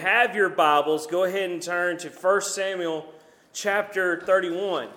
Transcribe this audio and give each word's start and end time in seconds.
have 0.00 0.34
your 0.34 0.48
Bibles, 0.48 1.06
go 1.06 1.24
ahead 1.24 1.50
and 1.50 1.60
turn 1.60 1.98
to 1.98 2.08
1 2.08 2.40
Samuel 2.40 3.12
chapter 3.52 4.22
31. 4.22 4.88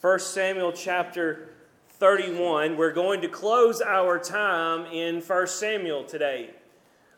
1 0.00 0.18
Samuel 0.18 0.72
chapter 0.72 1.50
31. 1.90 2.76
We're 2.76 2.92
going 2.92 3.20
to 3.20 3.28
close 3.28 3.80
our 3.80 4.18
time 4.18 4.86
in 4.86 5.20
1 5.20 5.46
Samuel 5.46 6.02
today. 6.02 6.50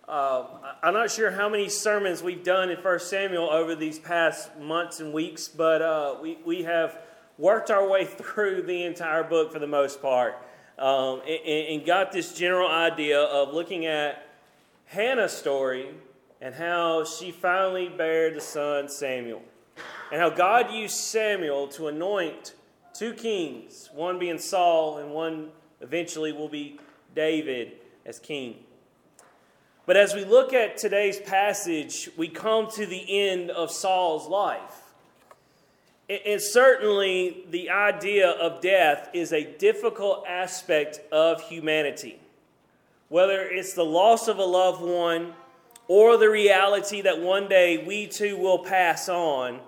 Uh, 0.06 0.44
I'm 0.82 0.92
not 0.92 1.10
sure 1.10 1.30
how 1.30 1.48
many 1.48 1.70
sermons 1.70 2.22
we've 2.22 2.44
done 2.44 2.68
in 2.68 2.76
1 2.76 3.00
Samuel 3.00 3.48
over 3.48 3.74
these 3.74 3.98
past 3.98 4.54
months 4.58 5.00
and 5.00 5.14
weeks, 5.14 5.48
but 5.48 5.80
uh, 5.80 6.16
we, 6.20 6.36
we 6.44 6.64
have 6.64 6.98
worked 7.38 7.70
our 7.70 7.88
way 7.88 8.04
through 8.04 8.64
the 8.64 8.84
entire 8.84 9.24
book 9.24 9.50
for 9.50 9.58
the 9.58 9.66
most 9.66 10.02
part 10.02 10.36
um, 10.78 11.22
and, 11.26 11.68
and 11.68 11.86
got 11.86 12.12
this 12.12 12.34
general 12.34 12.68
idea 12.68 13.18
of 13.18 13.54
looking 13.54 13.86
at 13.86 14.28
Hannah's 14.84 15.32
story 15.32 15.88
and 16.44 16.54
how 16.54 17.02
she 17.04 17.30
finally 17.30 17.88
bare 17.88 18.30
the 18.30 18.40
son 18.40 18.86
Samuel, 18.86 19.42
and 20.12 20.20
how 20.20 20.28
God 20.28 20.70
used 20.70 20.94
Samuel 20.94 21.66
to 21.68 21.88
anoint 21.88 22.52
two 22.92 23.14
kings, 23.14 23.88
one 23.94 24.18
being 24.18 24.36
Saul 24.36 24.98
and 24.98 25.10
one 25.10 25.48
eventually 25.80 26.32
will 26.32 26.50
be 26.50 26.78
David 27.16 27.72
as 28.04 28.18
king. 28.18 28.56
But 29.86 29.96
as 29.96 30.14
we 30.14 30.26
look 30.26 30.52
at 30.52 30.76
today's 30.76 31.18
passage, 31.18 32.10
we 32.14 32.28
come 32.28 32.70
to 32.72 32.84
the 32.84 33.30
end 33.30 33.50
of 33.50 33.70
Saul's 33.70 34.28
life. 34.28 34.92
And 36.10 36.42
certainly, 36.42 37.46
the 37.48 37.70
idea 37.70 38.28
of 38.28 38.60
death 38.60 39.08
is 39.14 39.32
a 39.32 39.56
difficult 39.56 40.26
aspect 40.28 41.00
of 41.10 41.40
humanity. 41.48 42.20
Whether 43.08 43.48
it's 43.48 43.72
the 43.72 43.84
loss 43.84 44.28
of 44.28 44.36
a 44.36 44.44
loved 44.44 44.82
one 44.82 45.32
or 45.88 46.16
the 46.16 46.30
reality 46.30 47.00
that 47.02 47.20
one 47.20 47.48
day 47.48 47.84
we 47.84 48.06
too 48.06 48.36
will 48.36 48.58
pass 48.58 49.08
on 49.08 49.60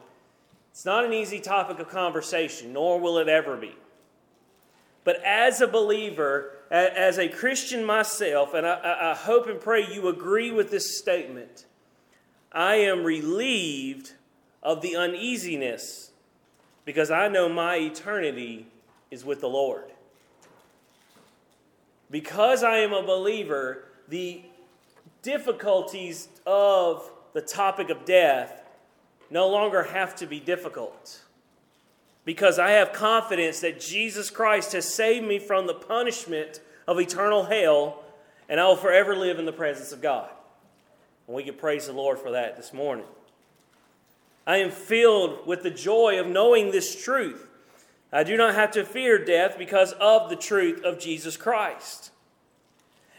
it's 0.77 0.85
not 0.85 1.07
an 1.07 1.15
easy 1.15 1.41
topic 1.41 1.79
of 1.79 1.89
conversation, 1.89 2.75
nor 2.75 3.01
will 3.01 3.17
it 3.17 3.31
ever 3.31 3.57
be. 3.57 3.75
But 5.05 5.25
as 5.25 5.63
a 5.63 5.67
believer, 5.67 6.51
as 6.71 7.19
a 7.19 7.31
Christian 7.31 7.83
myself, 7.83 8.53
and 8.53 8.67
I, 8.67 9.13
I 9.13 9.15
hope 9.15 9.47
and 9.47 9.59
pray 9.59 9.91
you 9.91 10.09
agree 10.09 10.51
with 10.51 10.71
this 10.71 10.99
statement, 10.99 11.65
I 12.53 12.75
am 12.75 13.05
relieved 13.05 14.13
of 14.63 14.83
the 14.83 14.97
uneasiness 14.97 16.11
because 16.85 17.11
I 17.11 17.29
know 17.29 17.49
my 17.49 17.77
eternity 17.77 18.67
is 19.11 19.25
with 19.25 19.41
the 19.41 19.49
Lord. 19.49 19.91
Because 22.11 22.63
I 22.63 22.81
am 22.81 22.93
a 22.93 23.03
believer, 23.03 23.85
the 24.09 24.43
difficulties 25.27 26.29
of 26.47 27.11
the 27.33 27.41
topic 27.41 27.91
of 27.91 28.05
death 28.05 28.63
no 29.29 29.49
longer 29.49 29.83
have 29.83 30.15
to 30.15 30.25
be 30.25 30.39
difficult 30.39 31.21
because 32.25 32.61
I 32.61 32.71
have 32.71 32.93
confidence 32.93 33.59
that 33.61 33.81
Jesus 33.81 34.31
Christ 34.31 34.73
has 34.73 34.85
saved 34.85 35.27
me 35.27 35.41
from 35.41 35.67
the 35.67 35.75
punishment 35.75 36.61
of 36.87 37.01
eternal 37.01 37.45
hell, 37.45 38.05
and 38.49 38.61
I 38.61 38.69
will 38.69 38.77
forever 38.77 39.17
live 39.17 39.41
in 39.41 39.47
the 39.47 39.53
presence 39.53 39.91
of 39.91 40.01
God. 40.01 40.31
And 41.27 41.35
we 41.35 41.43
can 41.43 41.55
praise 41.55 41.89
the 41.89 41.93
Lord 41.93 42.21
for 42.21 42.31
that 42.31 42.57
this 42.57 42.73
morning. 42.73 43.07
I 44.47 44.59
am 44.59 44.71
filled 44.71 45.45
with 45.45 45.65
the 45.65 45.71
joy 45.71 46.21
of 46.21 46.29
knowing 46.29 46.71
this 46.71 47.03
truth. 47.03 47.49
I 48.13 48.23
do 48.23 48.37
not 48.37 48.55
have 48.55 48.71
to 48.73 48.85
fear 48.85 49.25
death 49.25 49.59
because 49.59 49.93
of 49.95 50.31
the 50.31 50.37
truth 50.37 50.85
of 50.85 51.01
Jesus 51.01 51.37
Christ. 51.37 52.13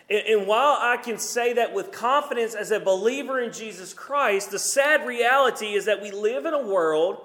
And 0.10 0.48
while 0.48 0.78
I 0.80 0.96
can 0.98 1.18
say 1.18 1.54
that 1.54 1.74
with 1.74 1.92
confidence 1.92 2.56
as 2.56 2.72
a 2.72 2.80
believer 2.80 3.42
in 3.42 3.52
Jesus 3.52 3.94
Christ, 3.94 4.52
the 4.52 4.60
sad 4.60 5.06
reality 5.06 5.74
is 5.74 5.86
that 5.86 6.02
we 6.02 6.12
live 6.12 6.46
in 6.46 6.54
a 6.54 6.66
world 6.66 7.20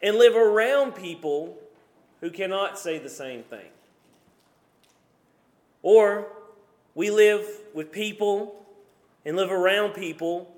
and 0.00 0.16
live 0.16 0.36
around 0.36 0.92
people 0.92 1.58
who 2.20 2.30
cannot 2.30 2.78
say 2.78 2.98
the 2.98 3.08
same 3.08 3.42
thing. 3.42 3.66
Or 5.82 6.28
we 6.94 7.10
live 7.10 7.44
with 7.74 7.90
people 7.90 8.64
and 9.24 9.36
live 9.36 9.50
around 9.50 9.94
people 9.94 10.54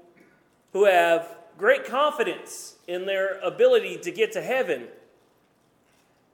who 0.74 0.84
have 0.84 1.26
great 1.56 1.86
confidence 1.86 2.76
in 2.86 3.06
their 3.06 3.40
ability 3.40 3.96
to 3.98 4.10
get 4.10 4.32
to 4.32 4.42
heaven, 4.42 4.88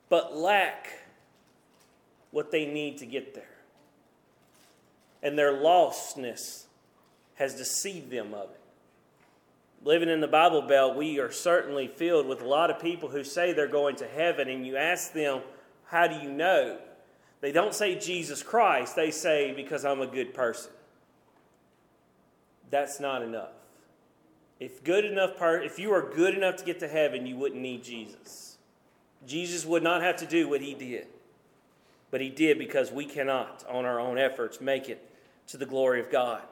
but 0.09 0.37
lack 0.37 0.89
what 2.33 2.51
they 2.51 2.67
need 2.67 2.99
to 2.99 3.07
get 3.07 3.35
there 3.35 3.50
and 5.23 5.39
their 5.39 5.53
lostness 5.53 6.65
has 7.35 7.55
deceived 7.55 8.11
them 8.11 8.35
of 8.35 8.51
it. 8.51 8.61
Living 9.83 10.11
in 10.11 10.21
the 10.21 10.29
Bible 10.29 10.63
Belt, 10.63 10.97
we 10.97 11.19
are 11.21 11.33
certainly 11.33 11.89
filled 11.89 12.27
with 12.27 12.43
a 12.43 12.47
lot 12.47 12.71
of 12.71 12.81
people 12.81 13.09
who 13.09 13.25
say 13.25 13.53
they're 13.53 13.67
going 13.67 13.97
to 13.97 14.07
heaven, 14.07 14.49
and 14.49 14.67
you 14.67 14.77
ask 14.77 15.13
them, 15.13 15.41
How 15.87 16.07
do 16.07 16.17
you 16.17 16.31
know? 16.31 16.79
They 17.41 17.53
don't 17.53 17.75
say 17.75 17.99
Jesus 17.99 18.43
Christ, 18.43 18.95
they 18.95 19.11
say, 19.11 19.53
Because 19.55 19.85
I'm 19.85 20.03
a 20.03 20.07
good 20.07 20.35
person. 20.35 20.73
That's 22.71 23.01
not 23.01 23.23
enough. 23.23 23.53
If 24.61 24.85
good 24.85 25.07
enough 25.07 25.39
per- 25.39 25.63
if 25.63 25.79
you 25.79 25.93
are 25.93 26.03
good 26.03 26.35
enough 26.35 26.57
to 26.57 26.65
get 26.65 26.79
to 26.81 26.89
heaven, 26.89 27.27
you 27.27 27.37
wouldn't 27.37 27.61
need 27.61 27.83
Jesus. 27.83 28.59
Jesus 29.27 29.65
would 29.65 29.83
not 29.83 30.03
have 30.03 30.17
to 30.17 30.27
do 30.27 30.49
what 30.49 30.61
he 30.61 30.75
did. 30.75 31.07
But 32.11 32.21
he 32.21 32.29
did 32.29 32.59
because 32.59 32.91
we 32.91 33.07
cannot, 33.07 33.65
on 33.69 33.85
our 33.85 33.99
own 33.99 34.19
efforts, 34.19 34.61
make 34.61 34.89
it 34.89 35.10
to 35.51 35.57
the 35.57 35.67
glory 35.67 36.01
of 36.01 36.11
God. 36.11 36.43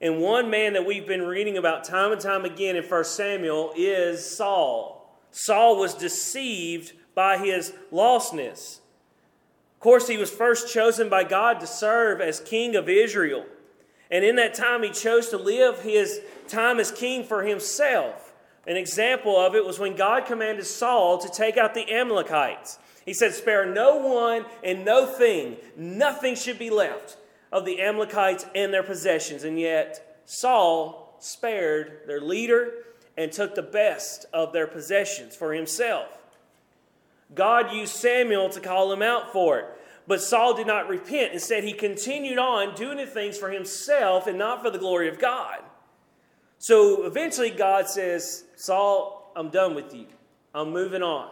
And 0.00 0.20
one 0.20 0.48
man 0.50 0.72
that 0.72 0.86
we've 0.86 1.06
been 1.06 1.22
reading 1.22 1.56
about 1.56 1.84
time 1.84 2.12
and 2.12 2.20
time 2.20 2.44
again 2.44 2.76
in 2.76 2.84
1 2.84 3.04
Samuel 3.04 3.72
is 3.76 4.24
Saul. 4.24 5.16
Saul 5.32 5.76
was 5.76 5.94
deceived 5.94 6.92
by 7.14 7.38
his 7.38 7.72
lostness. 7.92 8.78
Of 9.74 9.80
course, 9.80 10.06
he 10.06 10.16
was 10.16 10.30
first 10.30 10.72
chosen 10.72 11.08
by 11.08 11.24
God 11.24 11.58
to 11.60 11.66
serve 11.66 12.20
as 12.20 12.38
king 12.40 12.76
of 12.76 12.88
Israel. 12.88 13.44
And 14.10 14.24
in 14.24 14.36
that 14.36 14.54
time, 14.54 14.84
he 14.84 14.90
chose 14.90 15.28
to 15.30 15.36
live 15.36 15.80
his 15.82 16.20
time 16.46 16.78
as 16.78 16.92
king 16.92 17.24
for 17.24 17.42
himself. 17.42 18.34
An 18.66 18.76
example 18.76 19.36
of 19.36 19.56
it 19.56 19.64
was 19.64 19.80
when 19.80 19.96
God 19.96 20.26
commanded 20.26 20.66
Saul 20.66 21.18
to 21.18 21.28
take 21.28 21.56
out 21.56 21.74
the 21.74 21.92
Amalekites. 21.92 22.78
He 23.04 23.12
said, 23.12 23.34
Spare 23.34 23.66
no 23.66 23.96
one 23.96 24.44
and 24.62 24.84
no 24.84 25.06
thing, 25.06 25.56
nothing 25.76 26.36
should 26.36 26.58
be 26.58 26.70
left 26.70 27.16
of 27.52 27.64
the 27.66 27.80
Amalekites 27.80 28.46
and 28.54 28.72
their 28.72 28.82
possessions. 28.82 29.44
And 29.44 29.60
yet, 29.60 30.20
Saul 30.24 31.16
spared 31.20 32.00
their 32.06 32.20
leader 32.20 32.72
and 33.16 33.30
took 33.30 33.54
the 33.54 33.62
best 33.62 34.24
of 34.32 34.52
their 34.52 34.66
possessions 34.66 35.36
for 35.36 35.52
himself. 35.52 36.08
God 37.34 37.72
used 37.72 37.94
Samuel 37.94 38.48
to 38.50 38.60
call 38.60 38.92
him 38.92 39.02
out 39.02 39.32
for 39.32 39.58
it. 39.58 39.66
But 40.06 40.20
Saul 40.20 40.54
did 40.54 40.66
not 40.66 40.88
repent. 40.88 41.32
Instead, 41.32 41.62
he 41.62 41.72
continued 41.72 42.38
on 42.38 42.74
doing 42.74 42.96
the 42.96 43.06
things 43.06 43.38
for 43.38 43.50
himself 43.50 44.26
and 44.26 44.36
not 44.36 44.62
for 44.62 44.70
the 44.70 44.78
glory 44.78 45.08
of 45.08 45.18
God. 45.18 45.58
So 46.58 47.04
eventually, 47.04 47.50
God 47.50 47.88
says, 47.88 48.44
Saul, 48.56 49.32
I'm 49.36 49.50
done 49.50 49.74
with 49.74 49.94
you. 49.94 50.06
I'm 50.54 50.72
moving 50.72 51.02
on. 51.02 51.30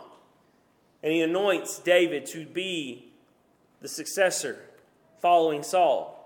And 1.02 1.12
he 1.12 1.22
anoints 1.22 1.78
David 1.78 2.26
to 2.26 2.46
be 2.46 3.12
the 3.80 3.88
successor 3.88 4.58
following 5.20 5.62
Saul. 5.62 6.16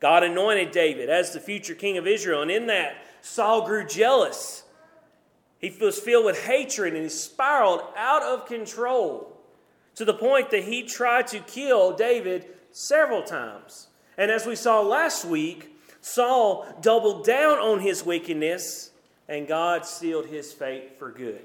God 0.00 0.24
anointed 0.24 0.72
David 0.72 1.08
as 1.08 1.32
the 1.32 1.40
future 1.40 1.74
king 1.74 1.96
of 1.96 2.06
Israel, 2.06 2.42
and 2.42 2.50
in 2.50 2.66
that, 2.66 2.96
Saul 3.20 3.66
grew 3.66 3.86
jealous. 3.86 4.64
He 5.58 5.70
was 5.80 5.98
filled 5.98 6.24
with 6.24 6.44
hatred 6.44 6.94
and 6.94 7.04
he 7.04 7.08
spiraled 7.08 7.82
out 7.96 8.22
of 8.22 8.46
control 8.46 9.38
to 9.94 10.04
the 10.04 10.14
point 10.14 10.50
that 10.50 10.64
he 10.64 10.82
tried 10.82 11.28
to 11.28 11.38
kill 11.38 11.94
David 11.94 12.46
several 12.72 13.22
times. 13.22 13.86
And 14.18 14.30
as 14.30 14.44
we 14.44 14.56
saw 14.56 14.80
last 14.80 15.24
week, 15.24 15.76
Saul 16.00 16.66
doubled 16.80 17.24
down 17.24 17.58
on 17.58 17.78
his 17.78 18.04
wickedness 18.04 18.90
and 19.28 19.46
God 19.46 19.86
sealed 19.86 20.26
his 20.26 20.52
fate 20.52 20.98
for 20.98 21.12
good. 21.12 21.44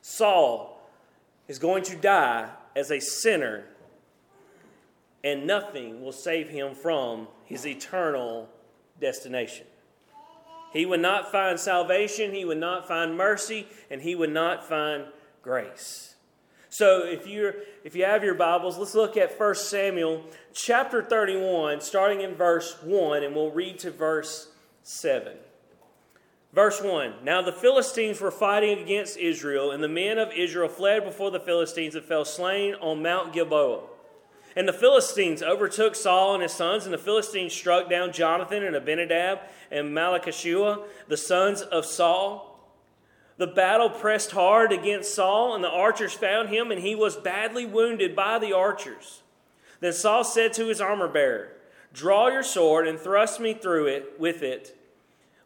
Saul 0.00 0.80
is 1.46 1.58
going 1.58 1.82
to 1.84 1.96
die 1.96 2.48
as 2.74 2.90
a 2.90 3.00
sinner 3.00 3.64
and 5.24 5.46
nothing 5.46 6.02
will 6.02 6.12
save 6.12 6.48
him 6.48 6.74
from 6.74 7.28
his 7.44 7.66
eternal 7.66 8.48
destination. 9.00 9.66
He 10.72 10.84
would 10.84 11.00
not 11.00 11.32
find 11.32 11.58
salvation, 11.58 12.32
he 12.32 12.44
would 12.44 12.58
not 12.58 12.86
find 12.86 13.16
mercy, 13.16 13.66
and 13.90 14.02
he 14.02 14.14
would 14.14 14.32
not 14.32 14.68
find 14.68 15.06
grace. 15.42 16.14
So 16.68 17.04
if 17.04 17.26
you 17.26 17.52
if 17.84 17.96
you 17.96 18.04
have 18.04 18.22
your 18.22 18.34
Bibles, 18.34 18.76
let's 18.76 18.94
look 18.94 19.16
at 19.16 19.38
1 19.38 19.54
Samuel 19.54 20.24
chapter 20.52 21.02
31 21.02 21.80
starting 21.80 22.20
in 22.20 22.34
verse 22.34 22.76
1 22.82 23.22
and 23.22 23.34
we'll 23.34 23.50
read 23.50 23.78
to 23.80 23.90
verse 23.90 24.48
7. 24.82 25.32
Verse 26.52 26.82
1 26.82 27.24
Now 27.24 27.40
the 27.40 27.52
Philistines 27.52 28.20
were 28.20 28.30
fighting 28.30 28.78
against 28.78 29.16
Israel, 29.16 29.70
and 29.70 29.82
the 29.82 29.88
men 29.88 30.18
of 30.18 30.32
Israel 30.32 30.68
fled 30.68 31.04
before 31.04 31.30
the 31.30 31.40
Philistines 31.40 31.94
and 31.94 32.04
fell 32.04 32.24
slain 32.24 32.74
on 32.74 33.02
Mount 33.02 33.32
Gilboa. 33.32 33.80
And 34.58 34.66
the 34.66 34.72
Philistines 34.72 35.40
overtook 35.40 35.94
Saul 35.94 36.34
and 36.34 36.42
his 36.42 36.50
sons, 36.50 36.84
and 36.84 36.92
the 36.92 36.98
Philistines 36.98 37.52
struck 37.52 37.88
down 37.88 38.10
Jonathan 38.10 38.64
and 38.64 38.74
Abinadab 38.74 39.38
and 39.70 39.96
Malchishua, 39.96 40.82
the 41.06 41.16
sons 41.16 41.62
of 41.62 41.86
Saul. 41.86 42.58
The 43.36 43.46
battle 43.46 43.88
pressed 43.88 44.32
hard 44.32 44.72
against 44.72 45.14
Saul, 45.14 45.54
and 45.54 45.62
the 45.62 45.70
archers 45.70 46.12
found 46.12 46.48
him, 46.48 46.72
and 46.72 46.80
he 46.80 46.96
was 46.96 47.14
badly 47.14 47.66
wounded 47.66 48.16
by 48.16 48.40
the 48.40 48.52
archers. 48.52 49.22
Then 49.78 49.92
Saul 49.92 50.24
said 50.24 50.54
to 50.54 50.66
his 50.66 50.80
armor 50.80 51.06
bearer, 51.06 51.52
Draw 51.92 52.30
your 52.30 52.42
sword 52.42 52.88
and 52.88 52.98
thrust 52.98 53.38
me 53.38 53.54
through 53.54 53.86
it 53.86 54.18
with 54.18 54.42
it, 54.42 54.76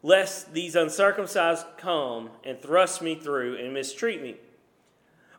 lest 0.01 0.55
these 0.55 0.75
uncircumcised 0.75 1.67
come 1.77 2.31
and 2.43 2.59
thrust 2.59 3.03
me 3.03 3.13
through 3.13 3.57
and 3.57 3.75
mistreat 3.75 4.23
me. 4.23 4.37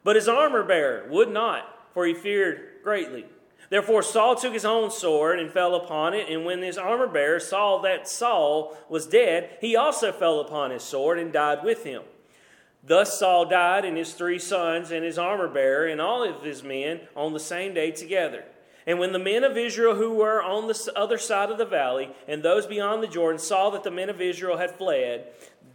But 0.05 0.15
his 0.15 0.29
armor 0.29 0.63
bearer 0.63 1.09
would 1.11 1.31
not, 1.31 1.91
for 1.93 2.07
he 2.07 2.15
feared 2.15 2.85
greatly. 2.85 3.25
Therefore 3.71 4.03
Saul 4.03 4.37
took 4.37 4.53
his 4.53 4.65
own 4.65 4.91
sword 4.91 5.39
and 5.39 5.51
fell 5.51 5.75
upon 5.75 6.15
it, 6.15 6.29
and 6.29 6.45
when 6.45 6.63
his 6.63 6.79
armor 6.79 7.07
bearer 7.07 7.41
saw 7.41 7.81
that 7.83 8.09
Saul 8.09 8.77
was 8.89 9.07
dead, 9.07 9.57
he 9.61 9.77
also 9.77 10.13
fell 10.13 10.41
upon 10.41 10.71
his 10.71 10.83
sword 10.83 11.19
and 11.19 11.33
died 11.33 11.65
with 11.65 11.85
him. 11.85 12.03
Thus 12.87 13.19
Saul 13.19 13.47
died, 13.47 13.85
and 13.85 13.97
his 13.97 14.13
three 14.13 14.39
sons, 14.39 14.91
and 14.91 15.05
his 15.05 15.19
armor 15.19 15.49
bearer, 15.49 15.87
and 15.87 16.01
all 16.01 16.23
of 16.23 16.43
his 16.43 16.63
men 16.63 17.01
on 17.17 17.33
the 17.33 17.41
same 17.41 17.73
day 17.73 17.91
together. 17.91 18.45
And 18.87 18.99
when 18.99 19.13
the 19.13 19.19
men 19.19 19.45
of 19.45 19.57
Israel 19.57 19.95
who 19.95 20.13
were 20.13 20.43
on 20.43 20.67
the 20.67 20.93
other 20.95 21.17
side 21.17 21.51
of 21.51 21.57
the 21.57 21.65
valley, 21.65 22.11
and 22.29 22.43
those 22.43 22.67
beyond 22.67 23.03
the 23.03 23.09
Jordan, 23.09 23.39
saw 23.39 23.71
that 23.71 23.83
the 23.83 23.91
men 23.91 24.11
of 24.11 24.21
Israel 24.21 24.59
had 24.59 24.73
fled, 24.73 25.29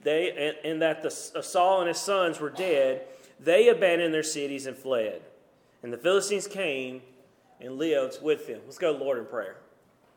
they, 0.04 0.32
and, 0.32 0.72
and 0.72 0.82
that 0.84 1.02
the, 1.02 1.08
uh, 1.36 1.42
Saul 1.42 1.80
and 1.80 1.88
his 1.88 1.98
sons 1.98 2.40
were 2.40 2.52
dead, 2.52 3.02
they 3.40 3.70
abandoned 3.70 4.14
their 4.14 4.24
cities 4.24 4.68
and 4.68 4.78
fled. 4.78 5.22
And 5.82 5.92
the 5.92 5.98
Philistines 5.98 6.48
came 6.48 7.02
and 7.60 7.78
lived 7.78 8.22
with 8.22 8.48
them. 8.48 8.62
Let's 8.66 8.78
go 8.78 8.92
Lord 8.92 9.20
in 9.20 9.26
prayer. 9.26 9.58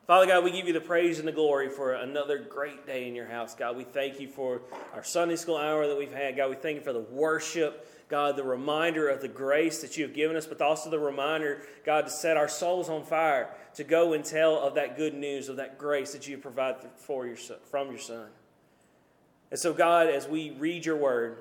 Father 0.06 0.26
God, 0.26 0.42
we 0.42 0.50
give 0.50 0.66
you 0.66 0.72
the 0.72 0.80
praise 0.80 1.20
and 1.20 1.28
the 1.28 1.32
glory 1.32 1.68
for 1.68 1.92
another 1.92 2.38
great 2.38 2.86
day 2.86 3.06
in 3.06 3.14
your 3.14 3.26
house. 3.26 3.54
God, 3.54 3.76
we 3.76 3.84
thank 3.84 4.18
you 4.18 4.26
for 4.26 4.62
our 4.92 5.04
Sunday 5.04 5.36
school 5.36 5.56
hour 5.56 5.86
that 5.86 5.96
we've 5.96 6.12
had. 6.12 6.36
God, 6.36 6.50
we 6.50 6.56
thank 6.56 6.76
you 6.76 6.82
for 6.82 6.92
the 6.92 7.00
worship. 7.00 7.88
God, 8.08 8.36
the 8.36 8.42
reminder 8.42 9.08
of 9.08 9.22
the 9.22 9.28
grace 9.28 9.80
that 9.80 9.96
you 9.96 10.04
have 10.04 10.12
given 10.12 10.36
us, 10.36 10.44
but 10.44 10.60
also 10.60 10.90
the 10.90 10.98
reminder, 10.98 11.62
God, 11.86 12.02
to 12.02 12.10
set 12.10 12.36
our 12.36 12.48
souls 12.48 12.90
on 12.90 13.04
fire, 13.04 13.48
to 13.74 13.84
go 13.84 14.12
and 14.12 14.24
tell 14.24 14.58
of 14.58 14.74
that 14.74 14.96
good 14.96 15.14
news, 15.14 15.48
of 15.48 15.56
that 15.56 15.78
grace 15.78 16.12
that 16.12 16.26
you 16.26 16.36
provide 16.36 16.76
for 16.96 17.26
your, 17.26 17.36
son, 17.36 17.56
from 17.70 17.88
your 17.88 17.98
Son. 17.98 18.26
And 19.52 19.58
so, 19.58 19.72
God, 19.72 20.08
as 20.08 20.26
we 20.26 20.50
read 20.50 20.84
your 20.84 20.96
word, 20.96 21.38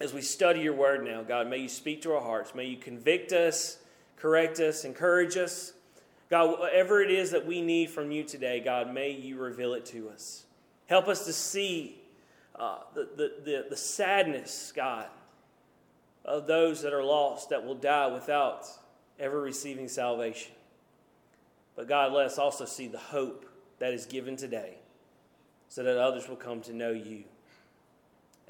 as 0.00 0.14
we 0.14 0.22
study 0.22 0.60
your 0.60 0.74
word 0.74 1.04
now, 1.04 1.22
God, 1.22 1.48
may 1.48 1.58
you 1.58 1.68
speak 1.68 2.02
to 2.02 2.12
our 2.12 2.22
hearts. 2.22 2.54
May 2.54 2.66
you 2.66 2.76
convict 2.76 3.32
us 3.32 3.78
correct 4.22 4.60
us, 4.60 4.84
encourage 4.84 5.36
us. 5.36 5.72
God, 6.30 6.60
whatever 6.60 7.02
it 7.02 7.10
is 7.10 7.32
that 7.32 7.44
we 7.44 7.60
need 7.60 7.90
from 7.90 8.12
you 8.12 8.22
today, 8.22 8.60
God, 8.60 8.94
may 8.94 9.10
you 9.10 9.36
reveal 9.36 9.74
it 9.74 9.84
to 9.86 10.08
us. 10.10 10.44
Help 10.86 11.08
us 11.08 11.26
to 11.26 11.32
see 11.32 12.00
uh, 12.54 12.78
the, 12.94 13.08
the, 13.16 13.32
the, 13.44 13.66
the 13.70 13.76
sadness, 13.76 14.72
God, 14.74 15.08
of 16.24 16.46
those 16.46 16.82
that 16.82 16.92
are 16.92 17.02
lost 17.02 17.50
that 17.50 17.64
will 17.64 17.74
die 17.74 18.06
without 18.06 18.68
ever 19.18 19.40
receiving 19.40 19.88
salvation. 19.88 20.52
But 21.74 21.88
God, 21.88 22.12
let 22.12 22.26
us 22.26 22.38
also 22.38 22.64
see 22.64 22.86
the 22.86 22.98
hope 22.98 23.44
that 23.80 23.92
is 23.92 24.06
given 24.06 24.36
today 24.36 24.76
so 25.68 25.82
that 25.82 25.98
others 25.98 26.28
will 26.28 26.36
come 26.36 26.60
to 26.62 26.72
know 26.72 26.92
you 26.92 27.24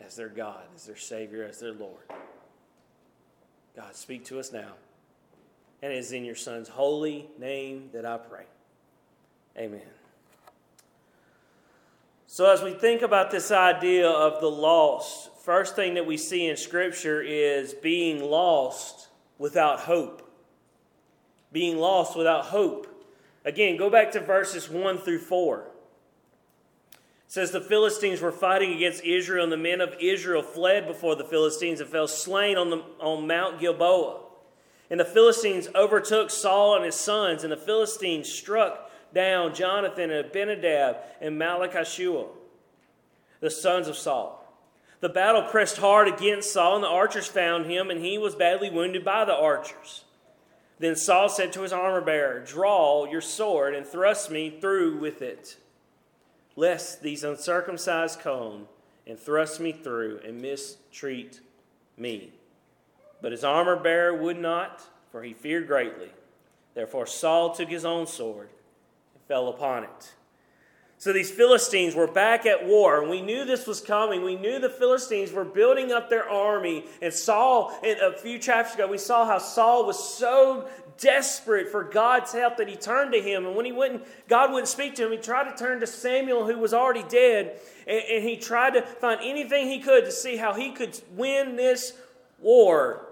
as 0.05 0.17
their 0.17 0.29
God, 0.29 0.65
as 0.75 0.85
their 0.85 0.97
Savior, 0.97 1.45
as 1.45 1.61
their 1.61 1.73
Lord. 1.73 2.05
God, 3.75 3.97
speak 3.97 4.27
to 4.27 4.39
us 4.39 4.53
now. 4.53 4.73
And 5.83 5.93
it 5.93 5.99
is 5.99 6.13
in 6.13 6.25
your 6.25 6.37
Son's 6.37 6.69
holy 6.69 7.29
name 7.39 7.91
that 7.93 8.07
I 8.07 8.17
pray. 8.17 8.45
Amen. 9.59 9.81
So, 12.27 12.51
as 12.51 12.63
we 12.63 12.73
think 12.73 13.03
about 13.03 13.31
this 13.31 13.51
idea 13.51 14.09
of 14.09 14.41
the 14.41 14.51
lost, 14.51 15.31
first 15.43 15.77
thing 15.77 15.95
that 15.95 16.07
we 16.07 16.17
see 16.17 16.49
in 16.49 16.57
Scripture 16.57 17.21
is 17.21 17.75
being 17.75 18.23
lost 18.23 19.09
without 19.39 19.81
hope. 19.81 20.31
Being 21.53 21.77
lost 21.77 22.17
without 22.17 22.47
hope. 22.47 22.87
Again, 23.45 23.77
go 23.77 23.91
back 23.91 24.13
to 24.13 24.21
verses 24.21 24.71
1 24.71 24.99
through 24.99 25.19
4. 25.19 25.59
It 26.93 26.99
says 27.27 27.51
the 27.51 27.61
Philistines 27.61 28.21
were 28.21 28.33
fighting 28.33 28.73
against 28.73 29.05
Israel, 29.05 29.43
and 29.43 29.53
the 29.53 29.57
men 29.59 29.81
of 29.81 29.95
Israel 30.01 30.43
fled 30.43 30.87
before 30.87 31.17
the 31.17 31.25
Philistines 31.25 31.81
and 31.81 31.91
fell 31.91 32.09
slain 32.09 32.57
on, 32.57 32.71
the, 32.71 32.83
on 33.01 33.27
Mount 33.27 33.61
Gilboa. 33.61 34.21
And 34.93 35.01
the 35.01 35.07
Philistines 35.07 35.71
overtook 35.75 36.29
Saul 36.29 36.77
and 36.77 36.85
his 36.85 36.97
sons, 36.97 37.45
and 37.45 37.51
the 37.51 37.57
Philistines 37.57 38.31
struck 38.31 38.91
down 39.15 39.55
Jonathan 39.55 40.11
and 40.11 40.27
Abinadab 40.27 40.99
and 41.19 41.41
Malchishua, 41.41 42.27
the 43.41 43.51
sons 43.51 43.89
of 43.89 43.97
Saul. 43.97 44.39
The 45.01 45.09
battle 45.09 45.45
pressed 45.45 45.79
hard 45.79 46.09
against 46.09 46.53
Saul, 46.53 46.75
and 46.75 46.85
the 46.85 46.89
archers 46.89 47.27
found 47.27 47.65
him, 47.65 47.89
and 47.89 48.05
he 48.05 48.19
was 48.19 48.35
badly 48.35 48.69
wounded 48.69 49.03
by 49.03 49.25
the 49.25 49.35
archers. 49.35 50.05
Then 50.79 50.95
Saul 50.95 51.31
said 51.31 51.55
to 51.55 51.63
his 51.63 51.73
armor 51.73 52.03
bearer, 52.03 52.41
Draw 52.41 53.07
your 53.07 53.23
sword 53.23 53.75
and 53.75 53.87
thrust 53.87 54.31
me 54.31 54.59
through 54.61 54.99
with 54.99 55.23
it, 55.23 55.57
lest 56.55 57.03
these 57.03 57.25
uncircumcised 57.25 58.21
come 58.21 58.69
and 59.07 59.19
thrust 59.19 59.59
me 59.59 59.73
through 59.73 60.21
and 60.23 60.43
mistreat 60.43 61.41
me. 61.97 62.33
But 63.23 63.33
his 63.33 63.45
armor 63.45 63.77
bearer 63.77 64.15
would 64.15 64.39
not, 64.39 64.83
for 65.11 65.23
he 65.23 65.33
feared 65.33 65.69
greatly. 65.69 66.11
Therefore 66.75 67.07
Saul 67.07 67.55
took 67.55 67.69
his 67.69 67.85
own 67.85 68.07
sword 68.07 68.49
and 69.15 69.23
fell 69.29 69.49
upon 69.49 69.85
it. 69.85 70.13
So 70.99 71.13
these 71.13 71.33
Philistines 71.33 71.97
were 71.97 72.07
back 72.07 72.47
at 72.47 72.65
war, 72.65 73.01
and 73.01 73.11
we 73.11 73.23
knew 73.23 73.45
this 73.45 73.67
was 73.67 73.81
coming. 73.81 74.23
We 74.23 74.37
knew 74.37 74.61
the 74.61 74.71
Philistines 74.71 75.33
were 75.33 75.45
building 75.45 75.91
up 75.91 76.09
their 76.09 76.29
army. 76.29 76.85
And 77.01 77.13
Saul, 77.13 77.77
in 77.83 77.99
a 78.01 78.17
few 78.17 78.39
chapters 78.39 78.77
ago, 78.77 78.87
we 78.87 78.99
saw 78.99 79.27
how 79.27 79.39
Saul 79.39 79.85
was 79.85 79.99
so 79.99 80.69
desperate 80.99 81.71
for 81.71 81.83
God's 81.83 82.33
help 82.33 82.57
that 82.59 82.69
he 82.69 82.77
turned 82.77 83.13
to 83.15 83.21
him. 83.21 83.47
And 83.47 83.57
when 83.57 83.65
he 83.65 83.73
wouldn't, 83.73 84.05
God 84.29 84.53
wouldn't 84.53 84.69
speak 84.69 84.95
to 84.97 85.07
him, 85.07 85.11
he 85.11 85.19
tried 85.19 85.51
to 85.51 85.57
turn 85.57 85.81
to 85.81 85.89
Samuel, 85.89 86.47
who 86.47 86.57
was 86.59 86.73
already 86.73 87.03
dead, 87.09 87.59
and, 87.89 88.03
and 88.09 88.23
he 88.23 88.37
tried 88.37 88.75
to 88.75 88.83
find 88.83 89.21
anything 89.25 89.67
he 89.67 89.81
could 89.81 90.05
to 90.05 90.13
see 90.13 90.37
how 90.37 90.55
he 90.55 90.71
could 90.71 91.01
win 91.17 91.57
this 91.57 91.95
war. 92.39 93.09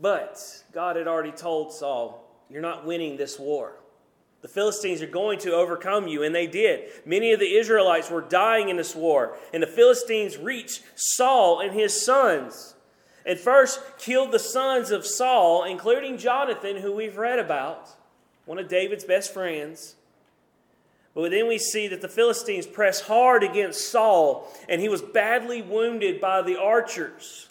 But 0.00 0.38
God 0.72 0.96
had 0.96 1.08
already 1.08 1.32
told 1.32 1.72
Saul, 1.72 2.24
You're 2.48 2.62
not 2.62 2.86
winning 2.86 3.16
this 3.16 3.38
war. 3.38 3.76
The 4.40 4.48
Philistines 4.48 5.02
are 5.02 5.06
going 5.06 5.40
to 5.40 5.54
overcome 5.54 6.06
you, 6.06 6.22
and 6.22 6.32
they 6.32 6.46
did. 6.46 6.90
Many 7.04 7.32
of 7.32 7.40
the 7.40 7.56
Israelites 7.56 8.08
were 8.08 8.20
dying 8.20 8.68
in 8.68 8.76
this 8.76 8.94
war, 8.94 9.36
and 9.52 9.62
the 9.62 9.66
Philistines 9.66 10.36
reached 10.36 10.84
Saul 10.94 11.58
and 11.60 11.72
his 11.72 12.04
sons. 12.04 12.74
And 13.26 13.38
first 13.38 13.80
killed 13.98 14.30
the 14.30 14.38
sons 14.38 14.92
of 14.92 15.04
Saul, 15.04 15.64
including 15.64 16.18
Jonathan, 16.18 16.76
who 16.76 16.92
we've 16.92 17.18
read 17.18 17.40
about, 17.40 17.90
one 18.46 18.58
of 18.58 18.68
David's 18.68 19.04
best 19.04 19.34
friends. 19.34 19.96
But 21.14 21.32
then 21.32 21.48
we 21.48 21.58
see 21.58 21.88
that 21.88 22.00
the 22.00 22.08
Philistines 22.08 22.66
pressed 22.66 23.04
hard 23.06 23.42
against 23.42 23.90
Saul, 23.90 24.48
and 24.68 24.80
he 24.80 24.88
was 24.88 25.02
badly 25.02 25.62
wounded 25.62 26.20
by 26.20 26.42
the 26.42 26.56
archers. 26.56 27.47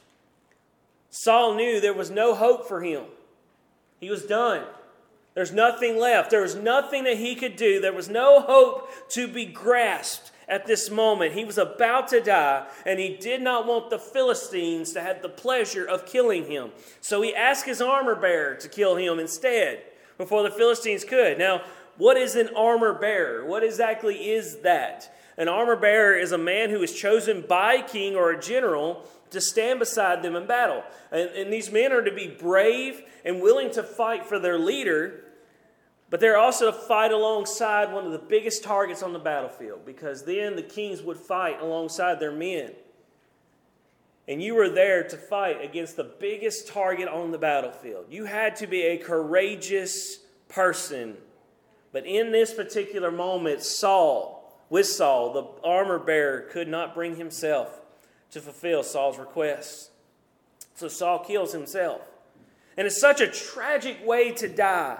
Saul 1.17 1.55
knew 1.55 1.81
there 1.81 1.95
was 1.95 2.11
no 2.11 2.35
hope 2.35 2.67
for 2.67 2.83
him. 2.83 3.05
He 3.99 4.07
was 4.07 4.23
done. 4.23 4.63
There's 5.33 5.51
nothing 5.51 5.97
left. 5.97 6.29
There 6.29 6.43
was 6.43 6.53
nothing 6.53 7.05
that 7.05 7.17
he 7.17 7.33
could 7.33 7.55
do. 7.55 7.81
There 7.81 7.91
was 7.91 8.07
no 8.07 8.41
hope 8.41 8.87
to 9.09 9.27
be 9.27 9.45
grasped 9.45 10.31
at 10.47 10.67
this 10.67 10.91
moment. 10.91 11.33
He 11.33 11.43
was 11.43 11.57
about 11.57 12.07
to 12.09 12.21
die, 12.21 12.67
and 12.85 12.99
he 12.99 13.17
did 13.17 13.41
not 13.41 13.65
want 13.65 13.89
the 13.89 13.97
Philistines 13.97 14.93
to 14.93 15.01
have 15.01 15.23
the 15.23 15.29
pleasure 15.29 15.83
of 15.83 16.05
killing 16.05 16.45
him. 16.45 16.69
So 17.01 17.23
he 17.23 17.33
asked 17.33 17.65
his 17.65 17.81
armor 17.81 18.15
bearer 18.15 18.53
to 18.53 18.69
kill 18.69 18.95
him 18.95 19.17
instead 19.17 19.81
before 20.19 20.43
the 20.43 20.51
Philistines 20.51 21.03
could. 21.03 21.39
Now, 21.39 21.63
what 21.97 22.17
is 22.17 22.35
an 22.35 22.49
armor 22.55 22.93
bearer? 22.93 23.43
What 23.43 23.63
exactly 23.63 24.29
is 24.29 24.57
that? 24.57 25.11
An 25.37 25.47
armor 25.47 25.75
bearer 25.75 26.15
is 26.15 26.31
a 26.31 26.37
man 26.37 26.71
who 26.71 26.81
is 26.81 26.93
chosen 26.93 27.41
by 27.47 27.75
a 27.75 27.87
king 27.87 28.15
or 28.15 28.31
a 28.31 28.39
general 28.39 29.03
to 29.29 29.39
stand 29.39 29.79
beside 29.79 30.23
them 30.23 30.35
in 30.35 30.47
battle. 30.47 30.83
And, 31.11 31.29
and, 31.29 31.53
these 31.53 31.71
men 31.71 31.91
are 31.91 32.01
to 32.01 32.11
be 32.11 32.27
brave 32.27 33.01
and 33.23 33.41
willing 33.41 33.69
to 33.71 33.83
fight 33.83 34.25
for 34.25 34.39
their 34.39 34.57
leader, 34.57 35.25
but 36.09 36.19
they're 36.19 36.37
also 36.37 36.71
to 36.71 36.73
fight 36.73 37.11
alongside 37.11 37.93
one 37.93 38.05
of 38.05 38.13
the 38.13 38.19
biggest 38.19 38.63
targets 38.63 39.03
on 39.03 39.13
the 39.13 39.19
battlefield 39.19 39.85
because 39.85 40.23
then 40.23 40.55
the 40.55 40.63
kings 40.63 41.01
would 41.01 41.17
fight 41.17 41.61
alongside 41.61 42.19
their 42.19 42.31
men. 42.31 42.71
And 44.27 44.41
you 44.41 44.55
were 44.55 44.69
there 44.69 45.03
to 45.03 45.17
fight 45.17 45.63
against 45.63 45.95
the 45.95 46.03
biggest 46.03 46.67
target 46.67 47.07
on 47.07 47.31
the 47.31 47.37
battlefield. 47.37 48.05
You 48.09 48.25
had 48.25 48.55
to 48.57 48.67
be 48.67 48.83
a 48.83 48.97
courageous 48.97 50.17
person. 50.49 51.15
But 51.93 52.05
in 52.05 52.31
this 52.31 52.53
particular 52.53 53.09
moment, 53.11 53.61
Saul, 53.61 54.36
with 54.69 54.85
Saul, 54.85 55.33
the 55.33 55.67
armor 55.67 55.99
bearer, 55.99 56.41
could 56.41 56.67
not 56.67 56.93
bring 56.93 57.15
himself 57.15 57.79
to 58.31 58.41
fulfill 58.41 58.83
Saul's 58.83 59.17
request. 59.17 59.91
So 60.75 60.87
Saul 60.87 61.19
kills 61.19 61.53
himself. 61.53 62.01
And 62.77 62.85
it's 62.85 62.99
such 62.99 63.21
a 63.21 63.27
tragic 63.27 64.05
way 64.05 64.31
to 64.33 64.47
die. 64.47 64.99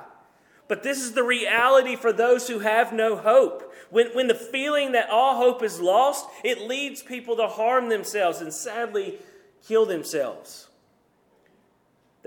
But 0.67 0.83
this 0.83 0.99
is 0.99 1.13
the 1.13 1.23
reality 1.23 1.95
for 1.95 2.11
those 2.11 2.47
who 2.47 2.59
have 2.59 2.91
no 2.91 3.15
hope. 3.15 3.73
When, 3.89 4.07
when 4.07 4.27
the 4.27 4.35
feeling 4.35 4.93
that 4.93 5.09
all 5.09 5.37
hope 5.37 5.63
is 5.63 5.79
lost, 5.79 6.25
it 6.43 6.61
leads 6.61 7.01
people 7.01 7.37
to 7.37 7.47
harm 7.47 7.89
themselves 7.89 8.41
and 8.41 8.53
sadly 8.53 9.19
kill 9.65 9.85
themselves. 9.85 10.66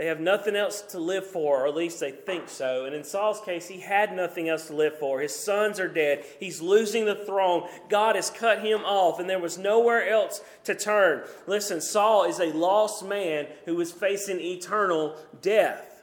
They 0.00 0.06
have 0.06 0.18
nothing 0.18 0.56
else 0.56 0.80
to 0.92 0.98
live 0.98 1.26
for, 1.26 1.60
or 1.60 1.66
at 1.66 1.76
least 1.76 2.00
they 2.00 2.10
think 2.10 2.48
so. 2.48 2.86
And 2.86 2.94
in 2.94 3.04
Saul's 3.04 3.42
case, 3.42 3.68
he 3.68 3.80
had 3.80 4.16
nothing 4.16 4.48
else 4.48 4.68
to 4.68 4.74
live 4.74 4.98
for. 4.98 5.20
His 5.20 5.36
sons 5.36 5.78
are 5.78 5.88
dead. 5.88 6.24
He's 6.40 6.62
losing 6.62 7.04
the 7.04 7.16
throne. 7.16 7.68
God 7.90 8.16
has 8.16 8.30
cut 8.30 8.64
him 8.64 8.80
off, 8.86 9.20
and 9.20 9.28
there 9.28 9.38
was 9.38 9.58
nowhere 9.58 10.08
else 10.08 10.40
to 10.64 10.74
turn. 10.74 11.24
Listen, 11.46 11.82
Saul 11.82 12.24
is 12.24 12.40
a 12.40 12.46
lost 12.46 13.04
man 13.04 13.46
who 13.66 13.78
is 13.78 13.92
facing 13.92 14.40
eternal 14.40 15.16
death. 15.42 16.02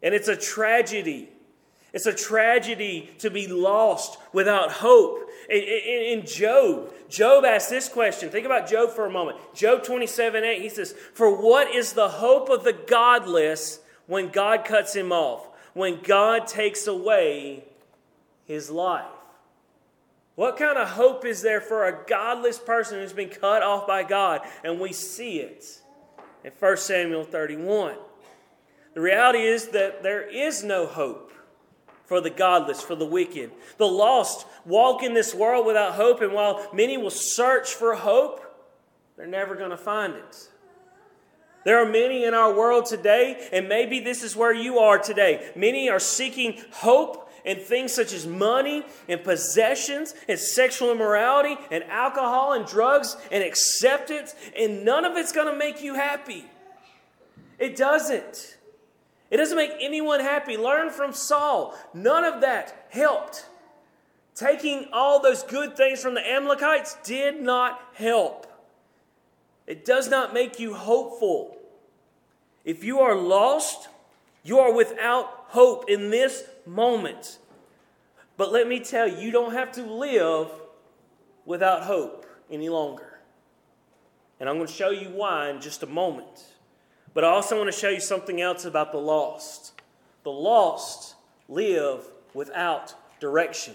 And 0.00 0.14
it's 0.14 0.28
a 0.28 0.36
tragedy. 0.36 1.30
It's 1.92 2.06
a 2.06 2.12
tragedy 2.12 3.10
to 3.18 3.30
be 3.30 3.46
lost 3.46 4.18
without 4.32 4.72
hope. 4.72 5.30
In, 5.48 6.26
Job, 6.26 6.92
Job 7.08 7.44
asked 7.44 7.70
this 7.70 7.88
question. 7.88 8.28
Think 8.28 8.44
about 8.44 8.68
Job 8.68 8.90
for 8.90 9.06
a 9.06 9.10
moment. 9.10 9.38
Job 9.54 9.82
27 9.84 10.44
8, 10.44 10.60
he 10.60 10.68
says, 10.68 10.92
For 11.14 11.34
what 11.34 11.74
is 11.74 11.94
the 11.94 12.08
hope 12.08 12.50
of 12.50 12.64
the 12.64 12.74
godless 12.74 13.80
when 14.06 14.28
God 14.28 14.66
cuts 14.66 14.94
him 14.94 15.12
off? 15.12 15.48
When 15.72 16.00
God 16.02 16.46
takes 16.46 16.86
away 16.86 17.64
his 18.44 18.68
life? 18.68 19.06
What 20.34 20.56
kind 20.56 20.76
of 20.76 20.90
hope 20.90 21.24
is 21.24 21.40
there 21.40 21.60
for 21.60 21.86
a 21.86 22.04
godless 22.06 22.58
person 22.58 23.00
who's 23.00 23.12
been 23.12 23.28
cut 23.30 23.62
off 23.62 23.86
by 23.86 24.04
God? 24.04 24.42
And 24.62 24.78
we 24.78 24.92
see 24.92 25.40
it 25.40 25.64
in 26.44 26.52
1 26.58 26.76
Samuel 26.76 27.24
31. 27.24 27.96
The 28.94 29.00
reality 29.00 29.40
is 29.40 29.68
that 29.68 30.02
there 30.02 30.22
is 30.22 30.62
no 30.62 30.86
hope 30.86 31.27
for 32.08 32.22
the 32.22 32.30
godless, 32.30 32.82
for 32.82 32.96
the 32.96 33.06
wicked. 33.06 33.52
The 33.76 33.86
lost 33.86 34.46
walk 34.64 35.02
in 35.02 35.12
this 35.12 35.34
world 35.34 35.66
without 35.66 35.94
hope, 35.94 36.22
and 36.22 36.32
while 36.32 36.66
many 36.72 36.96
will 36.96 37.10
search 37.10 37.74
for 37.74 37.94
hope, 37.94 38.40
they're 39.16 39.26
never 39.26 39.54
going 39.54 39.70
to 39.70 39.76
find 39.76 40.14
it. 40.14 40.48
There 41.64 41.82
are 41.82 41.90
many 41.90 42.24
in 42.24 42.32
our 42.32 42.54
world 42.54 42.86
today, 42.86 43.48
and 43.52 43.68
maybe 43.68 44.00
this 44.00 44.22
is 44.22 44.34
where 44.34 44.54
you 44.54 44.78
are 44.78 44.98
today. 44.98 45.50
Many 45.54 45.90
are 45.90 46.00
seeking 46.00 46.62
hope 46.72 47.30
in 47.44 47.58
things 47.58 47.92
such 47.92 48.14
as 48.14 48.26
money 48.26 48.84
and 49.06 49.22
possessions 49.22 50.14
and 50.28 50.38
sexual 50.38 50.90
immorality 50.90 51.56
and 51.70 51.84
alcohol 51.84 52.54
and 52.54 52.66
drugs 52.66 53.18
and 53.30 53.44
acceptance, 53.44 54.34
and 54.56 54.82
none 54.82 55.04
of 55.04 55.16
it's 55.18 55.32
going 55.32 55.52
to 55.52 55.58
make 55.58 55.82
you 55.82 55.94
happy. 55.94 56.46
It 57.58 57.76
doesn't. 57.76 58.57
It 59.30 59.36
doesn't 59.36 59.56
make 59.56 59.72
anyone 59.80 60.20
happy. 60.20 60.56
Learn 60.56 60.90
from 60.90 61.12
Saul. 61.12 61.76
None 61.92 62.24
of 62.24 62.40
that 62.40 62.86
helped. 62.90 63.46
Taking 64.34 64.86
all 64.92 65.20
those 65.20 65.42
good 65.42 65.76
things 65.76 66.00
from 66.00 66.14
the 66.14 66.26
Amalekites 66.26 66.96
did 67.04 67.42
not 67.42 67.80
help. 67.94 68.46
It 69.66 69.84
does 69.84 70.08
not 70.08 70.32
make 70.32 70.58
you 70.58 70.74
hopeful. 70.74 71.58
If 72.64 72.84
you 72.84 73.00
are 73.00 73.14
lost, 73.14 73.88
you 74.42 74.58
are 74.60 74.72
without 74.72 75.26
hope 75.48 75.90
in 75.90 76.10
this 76.10 76.44
moment. 76.66 77.38
But 78.36 78.52
let 78.52 78.68
me 78.68 78.80
tell 78.80 79.08
you, 79.08 79.18
you 79.18 79.30
don't 79.30 79.52
have 79.52 79.72
to 79.72 79.82
live 79.82 80.48
without 81.44 81.82
hope 81.82 82.24
any 82.50 82.68
longer. 82.68 83.18
And 84.40 84.48
I'm 84.48 84.56
going 84.56 84.68
to 84.68 84.72
show 84.72 84.90
you 84.90 85.08
why 85.08 85.50
in 85.50 85.60
just 85.60 85.82
a 85.82 85.86
moment. 85.86 86.44
But 87.14 87.24
I 87.24 87.28
also 87.28 87.56
want 87.56 87.72
to 87.72 87.78
show 87.78 87.88
you 87.88 88.00
something 88.00 88.40
else 88.40 88.64
about 88.64 88.92
the 88.92 88.98
lost. 88.98 89.80
The 90.24 90.30
lost 90.30 91.14
live 91.48 92.04
without 92.34 92.94
direction. 93.20 93.74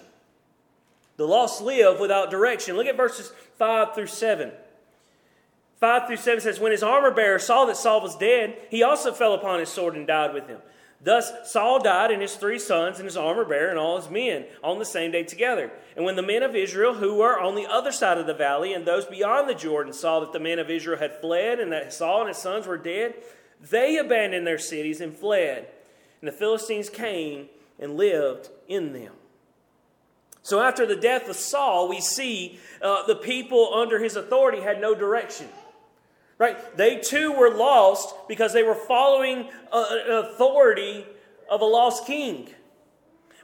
The 1.17 1.27
lost 1.27 1.61
live 1.61 1.99
without 1.99 2.31
direction. 2.31 2.75
Look 2.75 2.87
at 2.87 2.97
verses 2.97 3.31
5 3.57 3.95
through 3.95 4.07
7. 4.07 4.51
5 5.79 6.07
through 6.07 6.17
7 6.17 6.41
says, 6.41 6.59
When 6.59 6.71
his 6.71 6.83
armor 6.83 7.11
bearer 7.11 7.39
saw 7.39 7.65
that 7.65 7.77
Saul 7.77 8.01
was 8.01 8.15
dead, 8.15 8.57
he 8.69 8.83
also 8.83 9.11
fell 9.11 9.33
upon 9.33 9.59
his 9.59 9.69
sword 9.69 9.95
and 9.95 10.07
died 10.07 10.33
with 10.33 10.47
him. 10.47 10.59
Thus 11.03 11.51
Saul 11.51 11.81
died, 11.81 12.11
and 12.11 12.21
his 12.21 12.35
three 12.35 12.59
sons, 12.59 12.97
and 12.97 13.05
his 13.05 13.17
armor 13.17 13.43
bearer, 13.43 13.69
and 13.69 13.77
all 13.77 13.99
his 13.99 14.09
men 14.09 14.45
on 14.63 14.79
the 14.79 14.85
same 14.85 15.11
day 15.11 15.23
together. 15.23 15.69
And 15.97 16.05
when 16.05 16.15
the 16.15 16.21
men 16.21 16.43
of 16.43 16.55
Israel, 16.55 16.93
who 16.93 17.15
were 17.15 17.37
on 17.37 17.55
the 17.55 17.67
other 17.67 17.91
side 17.91 18.17
of 18.17 18.25
the 18.25 18.33
valley, 18.33 18.73
and 18.73 18.85
those 18.85 19.05
beyond 19.05 19.49
the 19.49 19.55
Jordan, 19.55 19.91
saw 19.91 20.21
that 20.21 20.31
the 20.31 20.39
men 20.39 20.59
of 20.59 20.69
Israel 20.69 20.99
had 20.99 21.19
fled, 21.19 21.59
and 21.59 21.71
that 21.73 21.93
Saul 21.93 22.21
and 22.21 22.29
his 22.29 22.37
sons 22.37 22.67
were 22.67 22.77
dead, 22.77 23.15
they 23.59 23.97
abandoned 23.97 24.47
their 24.47 24.57
cities 24.57 25.01
and 25.01 25.15
fled. 25.15 25.67
And 26.21 26.27
the 26.27 26.37
Philistines 26.37 26.89
came 26.89 27.49
and 27.79 27.97
lived 27.97 28.49
in 28.69 28.93
them. 28.93 29.13
So 30.41 30.61
after 30.61 30.85
the 30.85 30.95
death 30.95 31.29
of 31.29 31.35
Saul, 31.35 31.89
we 31.89 31.99
see 32.01 32.59
uh, 32.81 33.05
the 33.07 33.15
people 33.15 33.73
under 33.73 33.99
his 33.99 34.15
authority 34.15 34.61
had 34.61 34.79
no 34.79 34.93
direction. 34.95 35.47
Right? 36.43 36.75
They 36.75 36.97
too 36.97 37.31
were 37.31 37.49
lost 37.49 38.13
because 38.27 38.51
they 38.51 38.63
were 38.63 38.75
following 38.75 39.49
uh, 39.71 39.85
an 39.91 40.25
authority 40.25 41.05
of 41.49 41.61
a 41.61 41.65
lost 41.65 42.05
king. 42.05 42.49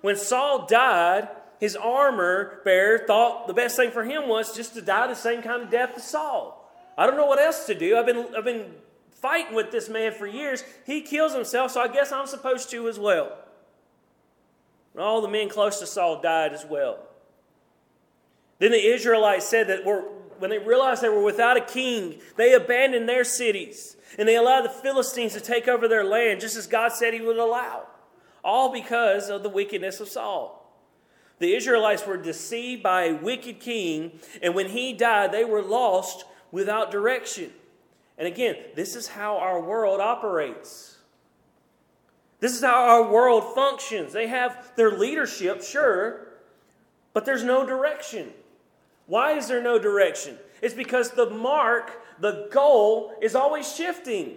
When 0.02 0.18
Saul 0.18 0.66
died, 0.66 1.30
his 1.62 1.78
armor 1.78 2.60
bearer 2.66 3.06
thought 3.08 3.48
the 3.48 3.54
best 3.54 3.78
thing 3.78 3.92
for 3.92 4.04
him 4.04 4.28
was 4.28 4.54
just 4.54 4.74
to 4.74 4.82
die 4.82 5.08
the 5.08 5.16
same 5.16 5.42
kind 5.42 5.64
of 5.64 5.70
death 5.70 5.94
as 5.96 6.04
Saul. 6.04 6.70
I 6.98 7.08
don't 7.08 7.16
know 7.16 7.26
what 7.26 7.40
else 7.40 7.66
to 7.68 7.74
do. 7.74 7.96
I've 7.98 8.06
been, 8.06 8.36
I've 8.38 8.44
been 8.44 8.66
fighting 9.12 9.56
with 9.56 9.72
this 9.72 9.88
man 9.88 10.12
for 10.12 10.28
years. 10.28 10.62
He 10.86 11.00
kills 11.00 11.34
himself, 11.34 11.72
so 11.72 11.80
I 11.80 11.88
guess 11.88 12.12
I'm 12.12 12.28
supposed 12.28 12.70
to 12.72 12.90
as 12.90 13.00
well. 13.00 13.38
And 14.94 15.02
all 15.02 15.22
the 15.22 15.30
men 15.30 15.48
close 15.48 15.80
to 15.80 15.88
Saul 15.88 16.22
died 16.22 16.52
as 16.52 16.66
well. 16.66 17.00
Then 18.60 18.72
the 18.72 18.86
Israelites 18.86 19.48
said 19.48 19.68
that 19.68 19.86
when 20.38 20.50
they 20.50 20.60
realized 20.60 21.02
they 21.02 21.10
were 21.10 21.24
without 21.24 21.58
a 21.58 21.62
king, 21.62 22.20
they 22.36 22.54
abandoned 22.54 23.10
their 23.10 23.24
cities 23.24 23.96
and 24.18 24.28
they 24.28 24.36
allowed 24.36 24.64
the 24.64 24.70
Philistines 24.70 25.34
to 25.34 25.40
take 25.40 25.68
over 25.68 25.88
their 25.88 26.04
land 26.04 26.42
just 26.42 26.58
as 26.58 26.68
God 26.68 26.92
said 26.92 27.14
He 27.14 27.22
would 27.22 27.38
allow, 27.38 27.88
all 28.44 28.72
because 28.72 29.30
of 29.30 29.44
the 29.44 29.50
wickedness 29.50 30.00
of 30.00 30.10
Saul. 30.10 30.56
The 31.40 31.56
Israelites 31.56 32.06
were 32.06 32.18
deceived 32.18 32.84
by 32.84 33.04
a 33.04 33.16
wicked 33.16 33.62
king, 33.62 34.20
and 34.42 34.54
when 34.54 34.70
he 34.70 34.92
died, 34.92 35.32
they 35.32 35.46
were 35.46 35.62
lost 35.62 36.26
without 36.52 36.92
direction. 36.92 37.52
And 38.18 38.28
again, 38.28 38.56
this 38.76 38.96
is 38.96 39.08
how 39.08 39.38
our 39.38 39.62
world 39.62 40.02
operates. 40.02 40.98
This 42.42 42.54
is 42.54 42.62
how 42.62 42.84
our 42.84 43.10
world 43.10 43.56
functions. 43.56 44.12
They 44.12 44.28
have 44.28 44.74
their 44.76 44.92
leadership, 44.92 45.64
sure, 45.64 46.28
but 47.14 47.26
there's 47.26 47.44
no 47.44 47.66
direction. 47.66 48.34
Why 49.10 49.32
is 49.32 49.48
there 49.48 49.62
no 49.62 49.80
direction? 49.80 50.38
It's 50.62 50.76
because 50.76 51.10
the 51.12 51.32
mark, 51.32 52.00
the 52.20 52.48
goal, 52.52 53.12
is 53.24 53.34
always 53.34 53.76
shifting. 53.76 54.36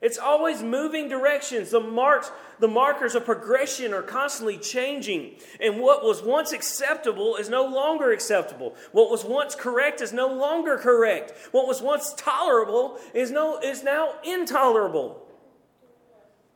It's 0.00 0.16
always 0.16 0.62
moving 0.62 1.10
directions. 1.10 1.70
The 1.70 1.80
marks, 1.80 2.32
the 2.60 2.68
markers 2.68 3.14
of 3.14 3.26
progression 3.26 3.92
are 3.92 4.00
constantly 4.02 4.56
changing. 4.56 5.32
And 5.60 5.80
what 5.80 6.02
was 6.02 6.22
once 6.22 6.52
acceptable 6.52 7.36
is 7.36 7.50
no 7.50 7.66
longer 7.66 8.10
acceptable. 8.10 8.74
What 8.92 9.10
was 9.10 9.22
once 9.22 9.54
correct 9.54 10.00
is 10.00 10.14
no 10.14 10.28
longer 10.28 10.78
correct. 10.78 11.34
What 11.52 11.68
was 11.68 11.82
once 11.82 12.14
tolerable 12.16 12.98
is 13.12 13.30
no 13.30 13.58
is 13.58 13.84
now 13.84 14.14
intolerable. 14.24 15.26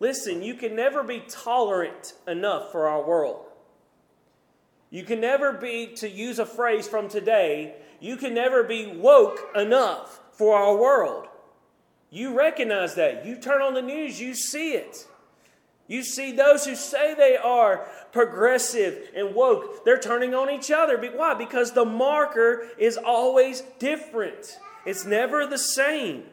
Listen, 0.00 0.42
you 0.42 0.54
can 0.54 0.74
never 0.74 1.02
be 1.02 1.20
tolerant 1.28 2.14
enough 2.26 2.72
for 2.72 2.88
our 2.88 3.06
world. 3.06 3.47
You 4.90 5.04
can 5.04 5.20
never 5.20 5.52
be, 5.52 5.88
to 5.96 6.08
use 6.08 6.38
a 6.38 6.46
phrase 6.46 6.88
from 6.88 7.08
today, 7.08 7.74
you 8.00 8.16
can 8.16 8.34
never 8.34 8.62
be 8.62 8.86
woke 8.86 9.50
enough 9.54 10.20
for 10.32 10.56
our 10.56 10.76
world. 10.76 11.26
You 12.10 12.36
recognize 12.36 12.94
that. 12.94 13.26
You 13.26 13.36
turn 13.36 13.60
on 13.60 13.74
the 13.74 13.82
news, 13.82 14.20
you 14.20 14.34
see 14.34 14.72
it. 14.72 15.06
You 15.88 16.02
see 16.02 16.32
those 16.32 16.66
who 16.66 16.74
say 16.74 17.14
they 17.14 17.36
are 17.36 17.86
progressive 18.12 19.10
and 19.16 19.34
woke, 19.34 19.84
they're 19.84 19.98
turning 19.98 20.34
on 20.34 20.50
each 20.50 20.70
other. 20.70 20.98
Why? 20.98 21.34
Because 21.34 21.72
the 21.72 21.86
marker 21.86 22.68
is 22.78 22.98
always 22.98 23.62
different, 23.78 24.58
it's 24.86 25.04
never 25.04 25.46
the 25.46 25.58
same, 25.58 26.24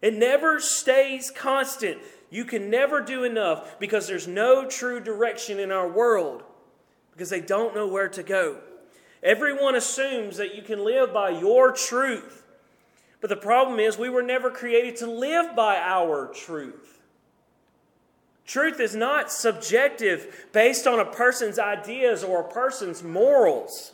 it 0.00 0.14
never 0.14 0.60
stays 0.60 1.30
constant. 1.30 1.98
You 2.30 2.46
can 2.46 2.70
never 2.70 3.02
do 3.02 3.24
enough 3.24 3.78
because 3.78 4.06
there's 4.06 4.26
no 4.26 4.66
true 4.66 5.00
direction 5.00 5.60
in 5.60 5.70
our 5.70 5.86
world 5.86 6.44
because 7.12 7.30
they 7.30 7.40
don't 7.40 7.74
know 7.74 7.86
where 7.86 8.08
to 8.08 8.22
go. 8.22 8.58
Everyone 9.22 9.76
assumes 9.76 10.36
that 10.38 10.54
you 10.54 10.62
can 10.62 10.84
live 10.84 11.12
by 11.12 11.30
your 11.30 11.72
truth. 11.72 12.44
But 13.20 13.30
the 13.30 13.36
problem 13.36 13.78
is, 13.78 13.96
we 13.96 14.10
were 14.10 14.22
never 14.22 14.50
created 14.50 14.96
to 14.96 15.06
live 15.06 15.54
by 15.54 15.76
our 15.76 16.26
truth. 16.34 17.00
Truth 18.44 18.80
is 18.80 18.96
not 18.96 19.30
subjective 19.30 20.48
based 20.52 20.86
on 20.88 20.98
a 20.98 21.04
person's 21.04 21.58
ideas 21.58 22.24
or 22.24 22.40
a 22.40 22.52
person's 22.52 23.02
morals. 23.02 23.92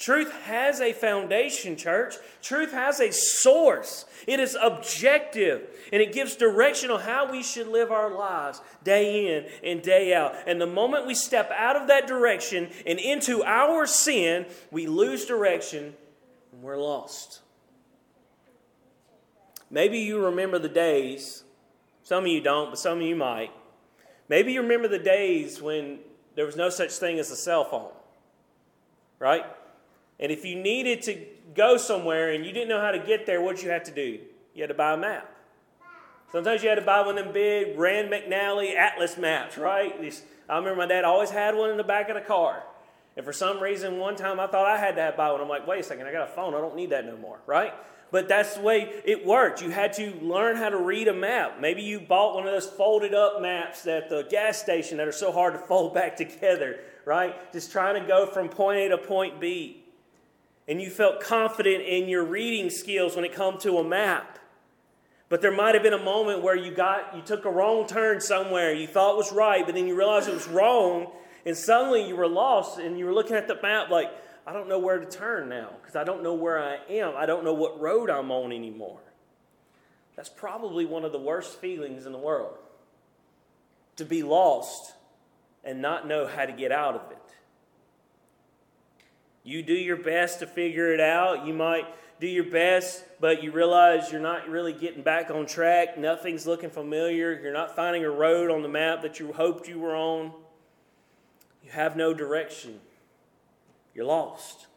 Truth 0.00 0.32
has 0.44 0.80
a 0.80 0.94
foundation, 0.94 1.76
church. 1.76 2.14
Truth 2.40 2.72
has 2.72 3.00
a 3.00 3.12
source. 3.12 4.06
It 4.26 4.40
is 4.40 4.56
objective 4.60 5.68
and 5.92 6.00
it 6.00 6.14
gives 6.14 6.36
direction 6.36 6.90
on 6.90 7.00
how 7.00 7.30
we 7.30 7.42
should 7.42 7.68
live 7.68 7.92
our 7.92 8.10
lives 8.10 8.62
day 8.82 9.36
in 9.36 9.46
and 9.62 9.82
day 9.82 10.14
out. 10.14 10.34
And 10.46 10.58
the 10.58 10.66
moment 10.66 11.06
we 11.06 11.14
step 11.14 11.50
out 11.54 11.76
of 11.76 11.88
that 11.88 12.06
direction 12.06 12.70
and 12.86 12.98
into 12.98 13.44
our 13.44 13.86
sin, 13.86 14.46
we 14.70 14.86
lose 14.86 15.26
direction 15.26 15.94
and 16.50 16.62
we're 16.62 16.78
lost. 16.78 17.42
Maybe 19.70 19.98
you 19.98 20.24
remember 20.24 20.58
the 20.58 20.70
days, 20.70 21.44
some 22.04 22.24
of 22.24 22.30
you 22.30 22.40
don't, 22.40 22.70
but 22.70 22.78
some 22.78 23.00
of 23.00 23.04
you 23.04 23.16
might. 23.16 23.50
Maybe 24.30 24.54
you 24.54 24.62
remember 24.62 24.88
the 24.88 24.98
days 24.98 25.60
when 25.60 25.98
there 26.36 26.46
was 26.46 26.56
no 26.56 26.70
such 26.70 26.92
thing 26.92 27.18
as 27.18 27.30
a 27.30 27.36
cell 27.36 27.64
phone, 27.64 27.92
right? 29.18 29.44
And 30.20 30.30
if 30.30 30.44
you 30.44 30.54
needed 30.54 31.02
to 31.02 31.18
go 31.54 31.78
somewhere 31.78 32.30
and 32.32 32.44
you 32.44 32.52
didn't 32.52 32.68
know 32.68 32.80
how 32.80 32.92
to 32.92 32.98
get 32.98 33.26
there, 33.26 33.40
what 33.40 33.62
you 33.62 33.70
had 33.70 33.86
to 33.86 33.90
do? 33.90 34.20
You 34.54 34.62
had 34.62 34.68
to 34.68 34.74
buy 34.74 34.92
a 34.92 34.96
map. 34.96 35.34
Sometimes 36.30 36.62
you 36.62 36.68
had 36.68 36.76
to 36.76 36.82
buy 36.82 37.00
one 37.00 37.18
of 37.18 37.24
them 37.24 37.34
big 37.34 37.76
Rand 37.76 38.12
McNally 38.12 38.76
Atlas 38.76 39.16
maps, 39.16 39.58
right? 39.58 39.92
I 40.48 40.56
remember 40.56 40.76
my 40.76 40.86
dad 40.86 41.04
always 41.04 41.30
had 41.30 41.56
one 41.56 41.70
in 41.70 41.76
the 41.76 41.84
back 41.84 42.08
of 42.08 42.14
the 42.14 42.20
car. 42.20 42.62
And 43.16 43.24
for 43.24 43.32
some 43.32 43.60
reason, 43.60 43.98
one 43.98 44.14
time 44.14 44.38
I 44.38 44.46
thought 44.46 44.66
I 44.66 44.78
had 44.78 44.94
to 44.96 45.02
have 45.02 45.16
buy 45.16 45.32
one. 45.32 45.40
I'm 45.40 45.48
like, 45.48 45.66
wait 45.66 45.80
a 45.80 45.82
second, 45.82 46.06
I 46.06 46.12
got 46.12 46.28
a 46.28 46.32
phone. 46.32 46.54
I 46.54 46.58
don't 46.58 46.76
need 46.76 46.90
that 46.90 47.04
no 47.04 47.16
more, 47.16 47.40
right? 47.46 47.72
But 48.12 48.28
that's 48.28 48.54
the 48.54 48.60
way 48.60 49.02
it 49.04 49.24
worked. 49.24 49.62
You 49.62 49.70
had 49.70 49.92
to 49.94 50.12
learn 50.20 50.56
how 50.56 50.68
to 50.68 50.76
read 50.76 51.08
a 51.08 51.14
map. 51.14 51.60
Maybe 51.60 51.82
you 51.82 52.00
bought 52.00 52.34
one 52.34 52.46
of 52.46 52.52
those 52.52 52.66
folded 52.66 53.14
up 53.14 53.40
maps 53.40 53.86
at 53.86 54.08
the 54.08 54.26
gas 54.28 54.58
station 54.58 54.98
that 54.98 55.08
are 55.08 55.12
so 55.12 55.32
hard 55.32 55.54
to 55.54 55.58
fold 55.60 55.94
back 56.00 56.16
together, 56.16 56.80
right? 57.04 57.52
Just 57.52 57.72
trying 57.72 58.00
to 58.00 58.06
go 58.06 58.26
from 58.26 58.48
point 58.48 58.78
A 58.78 58.88
to 58.90 58.98
point 58.98 59.40
B 59.40 59.80
and 60.70 60.80
you 60.80 60.88
felt 60.88 61.20
confident 61.20 61.84
in 61.84 62.08
your 62.08 62.24
reading 62.24 62.70
skills 62.70 63.16
when 63.16 63.24
it 63.24 63.34
come 63.34 63.58
to 63.58 63.78
a 63.78 63.84
map. 63.84 64.38
But 65.28 65.42
there 65.42 65.50
might 65.50 65.74
have 65.74 65.82
been 65.82 65.92
a 65.92 66.02
moment 66.02 66.42
where 66.42 66.54
you 66.54 66.72
got 66.72 67.16
you 67.16 67.22
took 67.22 67.44
a 67.44 67.50
wrong 67.50 67.88
turn 67.88 68.20
somewhere. 68.20 68.72
You 68.72 68.86
thought 68.86 69.16
was 69.16 69.32
right, 69.32 69.66
but 69.66 69.74
then 69.74 69.88
you 69.88 69.96
realized 69.96 70.28
it 70.28 70.34
was 70.34 70.46
wrong, 70.46 71.08
and 71.44 71.56
suddenly 71.56 72.06
you 72.06 72.14
were 72.14 72.28
lost 72.28 72.78
and 72.78 72.96
you 72.96 73.04
were 73.04 73.12
looking 73.12 73.34
at 73.34 73.48
the 73.48 73.60
map 73.60 73.90
like, 73.90 74.12
I 74.46 74.52
don't 74.52 74.68
know 74.68 74.78
where 74.78 75.00
to 75.00 75.06
turn 75.06 75.48
now 75.48 75.70
because 75.80 75.96
I 75.96 76.04
don't 76.04 76.22
know 76.22 76.34
where 76.34 76.62
I 76.62 76.78
am. 76.88 77.14
I 77.16 77.26
don't 77.26 77.44
know 77.44 77.54
what 77.54 77.80
road 77.80 78.08
I'm 78.08 78.30
on 78.30 78.52
anymore. 78.52 79.00
That's 80.14 80.28
probably 80.28 80.86
one 80.86 81.04
of 81.04 81.10
the 81.10 81.18
worst 81.18 81.58
feelings 81.58 82.06
in 82.06 82.12
the 82.12 82.18
world. 82.18 82.56
To 83.96 84.04
be 84.04 84.22
lost 84.22 84.94
and 85.64 85.82
not 85.82 86.06
know 86.06 86.28
how 86.28 86.46
to 86.46 86.52
get 86.52 86.70
out 86.70 86.94
of 86.94 87.10
it. 87.10 87.19
You 89.50 89.64
do 89.64 89.74
your 89.74 89.96
best 89.96 90.38
to 90.38 90.46
figure 90.46 90.94
it 90.94 91.00
out. 91.00 91.44
You 91.44 91.52
might 91.52 91.84
do 92.20 92.28
your 92.28 92.44
best, 92.44 93.02
but 93.18 93.42
you 93.42 93.50
realize 93.50 94.12
you're 94.12 94.20
not 94.20 94.48
really 94.48 94.72
getting 94.72 95.02
back 95.02 95.28
on 95.28 95.44
track. 95.44 95.98
Nothing's 95.98 96.46
looking 96.46 96.70
familiar. 96.70 97.32
You're 97.42 97.52
not 97.52 97.74
finding 97.74 98.04
a 98.04 98.10
road 98.10 98.52
on 98.52 98.62
the 98.62 98.68
map 98.68 99.02
that 99.02 99.18
you 99.18 99.32
hoped 99.32 99.66
you 99.66 99.80
were 99.80 99.96
on. 99.96 100.30
You 101.64 101.72
have 101.72 101.96
no 101.96 102.14
direction. 102.14 102.78
You're 103.92 104.04
lost. 104.04 104.68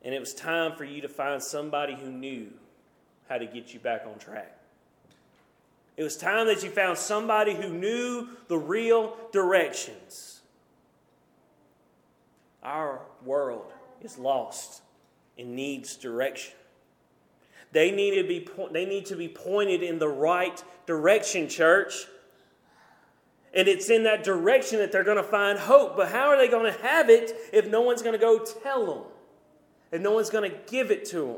And 0.00 0.14
it 0.14 0.20
was 0.20 0.32
time 0.32 0.74
for 0.74 0.84
you 0.84 1.02
to 1.02 1.08
find 1.08 1.42
somebody 1.42 1.96
who 1.96 2.10
knew 2.10 2.48
how 3.28 3.36
to 3.36 3.44
get 3.44 3.74
you 3.74 3.80
back 3.80 4.04
on 4.10 4.18
track. 4.18 4.58
It 5.98 6.02
was 6.02 6.16
time 6.16 6.46
that 6.46 6.62
you 6.62 6.70
found 6.70 6.96
somebody 6.96 7.54
who 7.54 7.68
knew 7.68 8.28
the 8.48 8.56
real 8.56 9.18
directions. 9.32 10.35
Our 12.66 13.00
world 13.24 13.72
is 14.02 14.18
lost 14.18 14.82
and 15.38 15.54
needs 15.54 15.94
direction. 15.94 16.52
They 17.70 17.92
need 17.92 18.20
to 18.20 18.26
be, 18.26 18.48
they 18.72 18.84
need 18.84 19.06
to 19.06 19.14
be 19.14 19.28
pointed 19.28 19.84
in 19.84 20.00
the 20.00 20.08
right 20.08 20.62
direction, 20.84 21.48
church. 21.48 22.06
And 23.54 23.68
it's 23.68 23.88
in 23.88 24.02
that 24.02 24.24
direction 24.24 24.80
that 24.80 24.90
they're 24.90 25.04
going 25.04 25.16
to 25.16 25.22
find 25.22 25.58
hope. 25.58 25.96
But 25.96 26.10
how 26.10 26.26
are 26.26 26.36
they 26.36 26.48
going 26.48 26.70
to 26.70 26.78
have 26.82 27.08
it 27.08 27.32
if 27.52 27.68
no 27.68 27.82
one's 27.82 28.02
going 28.02 28.14
to 28.14 28.18
go 28.18 28.44
tell 28.44 28.84
them? 28.84 29.04
If 29.92 30.00
no 30.00 30.10
one's 30.10 30.30
going 30.30 30.50
to 30.50 30.56
give 30.66 30.90
it 30.90 31.04
to 31.06 31.20
them? 31.20 31.36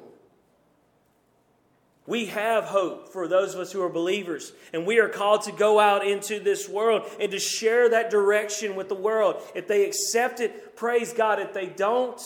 We 2.09 2.25
have 2.25 2.65
hope 2.65 3.13
for 3.13 3.29
those 3.29 3.55
of 3.55 3.61
us 3.61 3.71
who 3.71 3.83
are 3.83 3.91
believers, 3.91 4.55
and 4.73 4.87
we 4.87 4.99
are 4.99 5.11
called 5.11 5.43
to 5.43 5.53
go 5.53 5.79
out 5.79 6.07
into 6.07 6.41
this 6.41 6.67
world 6.67 7.03
and 7.21 7.31
to 7.33 7.39
share 7.39 7.91
that 7.91 8.11
direction 8.11 8.77
with 8.77 8.89
the 8.89 8.95
world. 8.95 9.43
If 9.55 9.69
they 9.69 9.85
accept 9.85 10.41
it, 10.41 10.75
praise 10.75 11.13
God. 11.13 11.39
If 11.39 11.53
they 11.53 11.67
don't, 11.67 12.19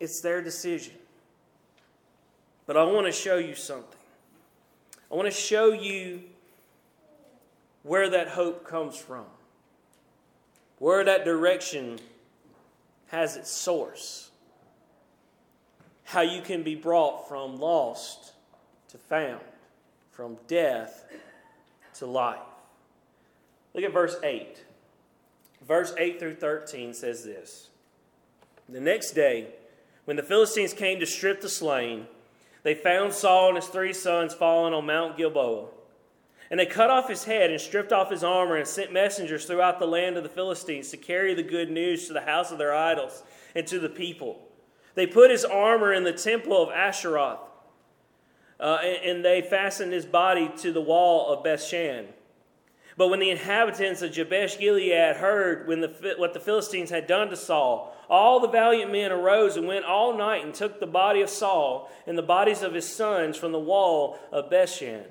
it's 0.00 0.20
their 0.20 0.42
decision. 0.42 0.92
But 2.66 2.76
I 2.76 2.84
want 2.84 3.06
to 3.06 3.12
show 3.12 3.38
you 3.38 3.54
something. 3.54 3.86
I 5.10 5.14
want 5.14 5.28
to 5.28 5.34
show 5.34 5.72
you 5.72 6.20
where 7.84 8.10
that 8.10 8.28
hope 8.28 8.68
comes 8.68 8.98
from, 8.98 9.24
where 10.78 11.02
that 11.04 11.24
direction 11.24 11.98
has 13.06 13.36
its 13.36 13.50
source, 13.50 14.30
how 16.02 16.20
you 16.20 16.42
can 16.42 16.62
be 16.62 16.74
brought 16.74 17.30
from 17.30 17.58
lost 17.58 18.33
to 18.94 18.98
found, 18.98 19.40
from 20.12 20.36
death 20.46 21.04
to 21.94 22.06
life. 22.06 22.38
Look 23.74 23.82
at 23.82 23.92
verse 23.92 24.16
8. 24.22 24.62
Verse 25.66 25.92
8 25.98 26.20
through 26.20 26.36
13 26.36 26.94
says 26.94 27.24
this 27.24 27.70
The 28.68 28.80
next 28.80 29.10
day, 29.10 29.48
when 30.04 30.16
the 30.16 30.22
Philistines 30.22 30.72
came 30.72 31.00
to 31.00 31.06
strip 31.06 31.40
the 31.40 31.48
slain, 31.48 32.06
they 32.62 32.76
found 32.76 33.12
Saul 33.12 33.48
and 33.48 33.56
his 33.56 33.66
three 33.66 33.92
sons 33.92 34.32
fallen 34.32 34.72
on 34.72 34.86
Mount 34.86 35.16
Gilboa. 35.16 35.66
And 36.48 36.60
they 36.60 36.66
cut 36.66 36.90
off 36.90 37.08
his 37.08 37.24
head 37.24 37.50
and 37.50 37.60
stripped 37.60 37.90
off 37.90 38.12
his 38.12 38.22
armor 38.22 38.56
and 38.56 38.68
sent 38.68 38.92
messengers 38.92 39.44
throughout 39.44 39.80
the 39.80 39.88
land 39.88 40.16
of 40.16 40.22
the 40.22 40.28
Philistines 40.28 40.90
to 40.90 40.96
carry 40.96 41.34
the 41.34 41.42
good 41.42 41.68
news 41.68 42.06
to 42.06 42.12
the 42.12 42.20
house 42.20 42.52
of 42.52 42.58
their 42.58 42.72
idols 42.74 43.24
and 43.56 43.66
to 43.66 43.80
the 43.80 43.88
people. 43.88 44.38
They 44.94 45.08
put 45.08 45.32
his 45.32 45.44
armor 45.44 45.92
in 45.92 46.04
the 46.04 46.12
temple 46.12 46.62
of 46.62 46.70
Ashtaroth 46.70 47.40
uh, 48.60 48.78
and, 48.82 49.24
they 49.24 49.42
fastened 49.42 49.92
his 49.92 50.06
body 50.06 50.50
to 50.58 50.72
the 50.72 50.80
wall 50.80 51.32
of 51.32 51.44
Bethshan. 51.44 52.06
But 52.96 53.08
when 53.08 53.18
the 53.18 53.30
inhabitants 53.30 54.02
of 54.02 54.12
Jabesh 54.12 54.58
Gilead 54.58 55.16
heard 55.16 55.66
when 55.66 55.80
the, 55.80 56.14
what 56.16 56.32
the 56.32 56.40
Philistines 56.40 56.90
had 56.90 57.06
done 57.06 57.28
to 57.30 57.36
Saul, 57.36 57.96
all 58.08 58.38
the 58.38 58.48
valiant 58.48 58.92
men 58.92 59.10
arose 59.10 59.56
and 59.56 59.66
went 59.66 59.84
all 59.84 60.16
night 60.16 60.44
and 60.44 60.54
took 60.54 60.78
the 60.78 60.86
body 60.86 61.20
of 61.20 61.28
Saul 61.28 61.90
and 62.06 62.16
the 62.16 62.22
bodies 62.22 62.62
of 62.62 62.74
his 62.74 62.88
sons 62.88 63.36
from 63.36 63.50
the 63.50 63.58
wall 63.58 64.18
of 64.30 64.50
Bethshan. 64.50 65.04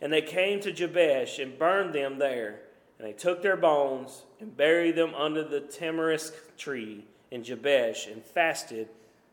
And 0.00 0.12
they 0.12 0.22
came 0.22 0.60
to 0.60 0.72
Jabesh 0.72 1.38
and 1.38 1.58
burned 1.58 1.94
them 1.94 2.18
there. 2.18 2.60
And 2.98 3.06
they 3.06 3.12
took 3.12 3.42
their 3.42 3.56
bones 3.56 4.24
and 4.40 4.56
buried 4.56 4.96
them 4.96 5.14
under 5.14 5.44
the 5.44 5.60
tamarisk 5.60 6.32
tree 6.56 7.04
in 7.30 7.44
Jabesh 7.44 8.08
and 8.10 8.24
fasted 8.24 8.88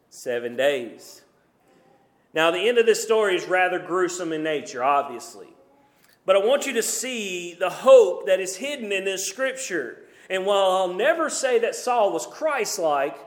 seven 0.10 0.56
days. 0.56 1.22
Now, 2.36 2.52
the 2.52 2.68
end 2.68 2.78
of 2.78 2.86
this 2.86 3.02
story 3.02 3.38
is 3.38 3.48
rather 3.48 3.80
gruesome 3.80 4.34
in 4.34 4.44
nature, 4.44 4.84
obviously. 4.84 5.48
But 6.26 6.36
I 6.36 6.46
want 6.46 6.68
you 6.68 6.74
to 6.74 6.84
see 6.84 7.54
the 7.54 7.70
hope 7.70 8.26
that 8.26 8.42
is 8.42 8.58
hidden 8.58 8.92
in 8.92 9.06
this 9.06 9.26
scripture. 9.26 10.04
And 10.30 10.46
while 10.46 10.72
I'll 10.72 10.94
never 10.94 11.30
say 11.30 11.60
that 11.60 11.76
Saul 11.76 12.12
was 12.12 12.28
Christ 12.28 12.78
like, 12.78 13.18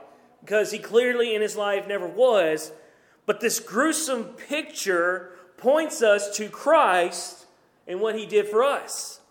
because 0.41 0.71
he 0.71 0.77
clearly 0.77 1.33
in 1.33 1.41
his 1.41 1.55
life 1.55 1.87
never 1.87 2.07
was, 2.07 2.71
but 3.25 3.39
this 3.39 3.59
gruesome 3.59 4.25
picture 4.25 5.31
points 5.57 6.03
us 6.03 6.37
to 6.37 6.47
Christ 6.47 7.47
and 7.87 7.99
what 7.99 8.15
he 8.15 8.27
did 8.27 8.47
for 8.47 8.63
us. 8.63 9.21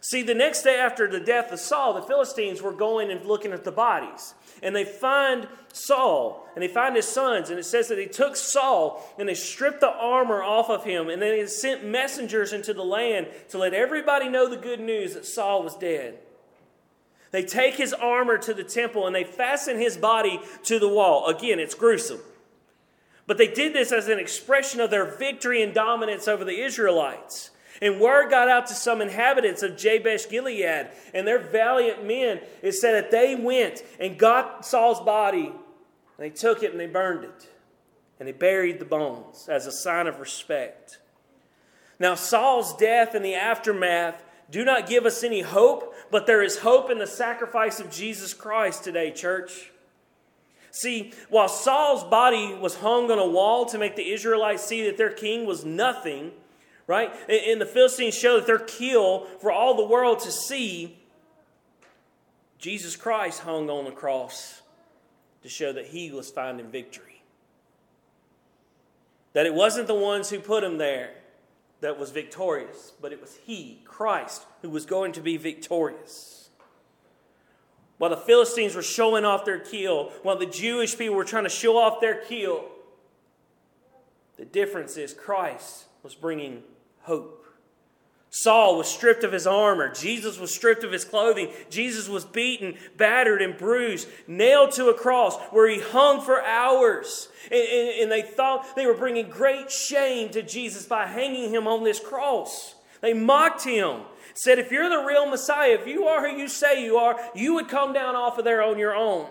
See, 0.00 0.22
the 0.22 0.34
next 0.34 0.62
day 0.62 0.76
after 0.76 1.08
the 1.08 1.20
death 1.20 1.52
of 1.52 1.60
Saul, 1.60 1.94
the 1.94 2.02
Philistines 2.02 2.62
were 2.62 2.72
going 2.72 3.10
and 3.10 3.24
looking 3.24 3.52
at 3.52 3.64
the 3.64 3.72
bodies 3.72 4.34
and 4.62 4.74
they 4.74 4.84
find 4.84 5.48
Saul 5.72 6.46
and 6.54 6.62
they 6.62 6.68
find 6.68 6.96
his 6.96 7.06
sons. 7.06 7.50
And 7.50 7.58
it 7.58 7.64
says 7.64 7.88
that 7.88 7.96
they 7.96 8.06
took 8.06 8.36
Saul 8.36 9.04
and 9.18 9.28
they 9.28 9.34
stripped 9.34 9.80
the 9.80 9.90
armor 9.90 10.42
off 10.42 10.70
of 10.70 10.84
him. 10.84 11.08
And 11.08 11.20
then 11.20 11.36
they 11.36 11.46
sent 11.46 11.84
messengers 11.84 12.52
into 12.52 12.74
the 12.74 12.84
land 12.84 13.28
to 13.50 13.58
let 13.58 13.74
everybody 13.74 14.28
know 14.28 14.48
the 14.48 14.56
good 14.56 14.80
news 14.80 15.14
that 15.14 15.26
Saul 15.26 15.62
was 15.62 15.76
dead. 15.76 16.18
They 17.30 17.42
take 17.42 17.74
his 17.74 17.92
armor 17.92 18.38
to 18.38 18.54
the 18.54 18.64
temple 18.64 19.06
and 19.06 19.14
they 19.14 19.24
fasten 19.24 19.78
his 19.78 19.96
body 19.96 20.40
to 20.64 20.78
the 20.78 20.88
wall. 20.88 21.26
Again, 21.26 21.58
it's 21.58 21.74
gruesome. 21.74 22.20
But 23.26 23.36
they 23.36 23.48
did 23.48 23.74
this 23.74 23.92
as 23.92 24.08
an 24.08 24.18
expression 24.18 24.80
of 24.80 24.90
their 24.90 25.04
victory 25.04 25.62
and 25.62 25.74
dominance 25.74 26.26
over 26.26 26.44
the 26.44 26.60
Israelites. 26.62 27.50
And 27.80 28.00
word 28.00 28.30
got 28.30 28.48
out 28.48 28.66
to 28.68 28.74
some 28.74 29.00
inhabitants 29.00 29.62
of 29.62 29.76
Jabesh 29.76 30.28
Gilead, 30.28 30.88
and 31.14 31.26
their 31.26 31.38
valiant 31.38 32.04
men, 32.04 32.40
it 32.62 32.72
said 32.72 32.92
that 32.94 33.10
they 33.10 33.34
went 33.34 33.82
and 34.00 34.18
got 34.18 34.66
Saul's 34.66 35.00
body, 35.00 35.46
and 35.46 35.54
they 36.18 36.30
took 36.30 36.62
it 36.62 36.72
and 36.72 36.80
they 36.80 36.86
burned 36.86 37.24
it. 37.24 37.48
And 38.18 38.26
they 38.26 38.32
buried 38.32 38.80
the 38.80 38.84
bones 38.84 39.48
as 39.48 39.66
a 39.66 39.72
sign 39.72 40.08
of 40.08 40.18
respect. 40.18 40.98
Now, 42.00 42.16
Saul's 42.16 42.76
death 42.76 43.14
and 43.14 43.24
the 43.24 43.34
aftermath 43.34 44.24
do 44.50 44.64
not 44.64 44.88
give 44.88 45.04
us 45.06 45.22
any 45.22 45.42
hope, 45.42 45.94
but 46.10 46.26
there 46.26 46.42
is 46.42 46.58
hope 46.58 46.90
in 46.90 46.98
the 46.98 47.06
sacrifice 47.06 47.80
of 47.80 47.90
Jesus 47.90 48.34
Christ 48.34 48.82
today, 48.82 49.12
church. 49.12 49.70
See, 50.70 51.12
while 51.28 51.48
Saul's 51.48 52.04
body 52.04 52.54
was 52.54 52.76
hung 52.76 53.10
on 53.10 53.18
a 53.18 53.26
wall 53.26 53.66
to 53.66 53.78
make 53.78 53.96
the 53.96 54.10
Israelites 54.10 54.64
see 54.64 54.84
that 54.86 54.96
their 54.96 55.10
king 55.12 55.46
was 55.46 55.64
nothing, 55.64 56.32
right? 56.88 57.12
And 57.30 57.60
the 57.60 57.66
Philistines 57.66 58.14
show 58.14 58.36
that 58.38 58.46
they're 58.46 58.58
kill 58.58 59.26
for 59.40 59.52
all 59.52 59.74
the 59.74 59.84
world 59.84 60.18
to 60.20 60.32
see, 60.32 60.98
Jesus 62.58 62.96
Christ 62.96 63.40
hung 63.40 63.70
on 63.70 63.84
the 63.84 63.92
cross 63.92 64.62
to 65.42 65.48
show 65.48 65.72
that 65.72 65.86
he 65.86 66.10
was 66.10 66.30
finding 66.30 66.66
victory. 66.70 67.22
That 69.34 69.46
it 69.46 69.54
wasn't 69.54 69.86
the 69.86 69.94
ones 69.94 70.30
who 70.30 70.40
put 70.40 70.64
him 70.64 70.78
there 70.78 71.12
that 71.80 71.98
was 71.98 72.10
victorious, 72.10 72.94
but 73.00 73.12
it 73.12 73.20
was 73.20 73.38
he, 73.44 73.82
Christ, 73.84 74.44
who 74.62 74.70
was 74.70 74.86
going 74.86 75.12
to 75.12 75.20
be 75.20 75.36
victorious. 75.36 76.48
While 77.98 78.10
the 78.10 78.16
Philistines 78.16 78.74
were 78.74 78.82
showing 78.82 79.24
off 79.24 79.44
their 79.44 79.58
kill, 79.58 80.10
while 80.22 80.38
the 80.38 80.46
Jewish 80.46 80.96
people 80.96 81.16
were 81.16 81.24
trying 81.24 81.44
to 81.44 81.50
show 81.50 81.76
off 81.76 82.00
their 82.00 82.22
kill, 82.22 82.64
the 84.36 84.44
difference 84.46 84.96
is 84.96 85.12
Christ 85.12 85.84
was 86.02 86.14
bringing 86.14 86.62
hope. 87.08 87.38
Saul 88.30 88.76
was 88.76 88.88
stripped 88.88 89.24
of 89.24 89.32
his 89.32 89.46
armor. 89.46 89.92
Jesus 89.92 90.38
was 90.38 90.54
stripped 90.54 90.84
of 90.84 90.92
his 90.92 91.04
clothing. 91.04 91.50
Jesus 91.70 92.08
was 92.08 92.26
beaten, 92.26 92.76
battered, 92.96 93.40
and 93.40 93.56
bruised, 93.56 94.06
nailed 94.26 94.72
to 94.72 94.88
a 94.88 94.94
cross 94.94 95.38
where 95.50 95.68
he 95.68 95.80
hung 95.80 96.20
for 96.20 96.42
hours. 96.42 97.28
And, 97.50 97.66
and, 97.66 98.00
and, 98.02 98.12
they 98.12 98.22
thought 98.22 98.76
they 98.76 98.86
were 98.86 98.94
bringing 98.94 99.30
great 99.30 99.70
shame 99.70 100.28
to 100.30 100.42
Jesus 100.42 100.84
by 100.84 101.06
hanging 101.06 101.50
him 101.50 101.66
on 101.66 101.84
this 101.84 102.00
cross. 102.00 102.74
They 103.00 103.14
mocked 103.14 103.64
him, 103.64 104.02
said, 104.34 104.58
If 104.58 104.70
you're 104.70 104.90
the 104.90 105.06
real 105.06 105.26
Messiah, 105.26 105.78
if 105.80 105.86
you 105.86 106.04
are 106.04 106.28
who 106.28 106.36
you 106.36 106.48
say 106.48 106.84
you 106.84 106.98
are, 106.98 107.18
you 107.34 107.54
would 107.54 107.68
come 107.68 107.94
down 107.94 108.14
off 108.14 108.36
of 108.36 108.44
there 108.44 108.62
on 108.62 108.78
your 108.78 108.94
own. 108.94 109.26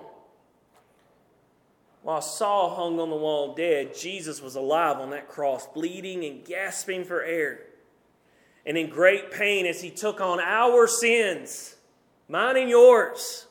While 2.02 2.22
Saul 2.22 2.74
hung 2.74 3.00
on 3.00 3.10
the 3.12 3.16
wall 3.16 3.54
dead, 3.54 3.96
Jesus 3.96 4.42
was 4.42 4.56
alive 4.56 4.98
on 4.98 5.12
that 5.12 5.28
cross, 5.28 5.68
bleeding 5.68 6.24
and 6.24 6.44
gasping 6.44 7.04
for 7.04 7.22
air 7.22 7.67
and 8.68 8.78
in 8.78 8.90
great 8.90 9.32
pain 9.32 9.66
as 9.66 9.82
he 9.82 9.90
took 9.90 10.20
on 10.20 10.42
our 10.42 10.88
sins, 10.88 11.78
mine 12.28 12.58
and 12.58 12.70
yours. 12.70 13.48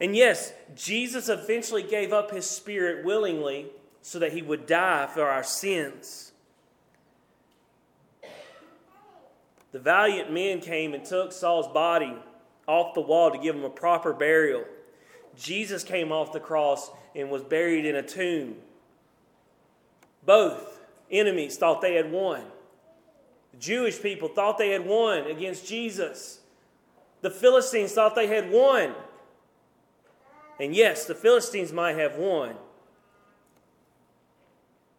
And 0.00 0.16
yes, 0.16 0.52
Jesus 0.74 1.28
eventually 1.28 1.84
gave 1.84 2.12
up 2.12 2.32
his 2.32 2.50
spirit 2.50 3.04
willingly 3.04 3.66
so 4.02 4.18
that 4.18 4.32
he 4.32 4.42
would 4.42 4.66
die 4.66 5.06
for 5.06 5.22
our 5.22 5.44
sins. 5.44 6.32
The 9.70 9.78
valiant 9.78 10.32
men 10.32 10.60
came 10.60 10.92
and 10.92 11.04
took 11.04 11.32
Saul's 11.32 11.68
body 11.68 12.14
off 12.66 12.94
the 12.94 13.00
wall 13.00 13.30
to 13.30 13.38
give 13.38 13.54
him 13.54 13.64
a 13.64 13.70
proper 13.70 14.12
burial. 14.12 14.64
Jesus 15.36 15.84
came 15.84 16.10
off 16.10 16.32
the 16.32 16.40
cross 16.40 16.90
and 17.14 17.30
was 17.30 17.42
buried 17.42 17.86
in 17.86 17.94
a 17.94 18.02
tomb. 18.02 18.56
Both 20.26 20.80
enemies 21.08 21.56
thought 21.56 21.80
they 21.80 21.94
had 21.94 22.10
won. 22.10 22.42
Jewish 23.58 24.00
people 24.00 24.28
thought 24.28 24.58
they 24.58 24.70
had 24.70 24.86
won 24.86 25.26
against 25.26 25.66
Jesus. 25.66 26.40
The 27.20 27.30
Philistines 27.30 27.92
thought 27.92 28.14
they 28.14 28.26
had 28.26 28.50
won. 28.50 28.94
And 30.60 30.74
yes, 30.74 31.06
the 31.06 31.14
Philistines 31.14 31.72
might 31.72 31.96
have 31.96 32.16
won. 32.16 32.56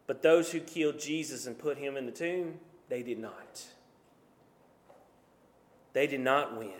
But 0.07 0.21
those 0.21 0.51
who 0.51 0.59
killed 0.59 0.99
Jesus 0.99 1.47
and 1.47 1.57
put 1.57 1.77
him 1.77 1.97
in 1.97 2.05
the 2.05 2.11
tomb, 2.11 2.59
they 2.89 3.01
did 3.01 3.19
not. 3.19 3.65
They 5.93 6.07
did 6.07 6.19
not 6.19 6.57
win. 6.57 6.73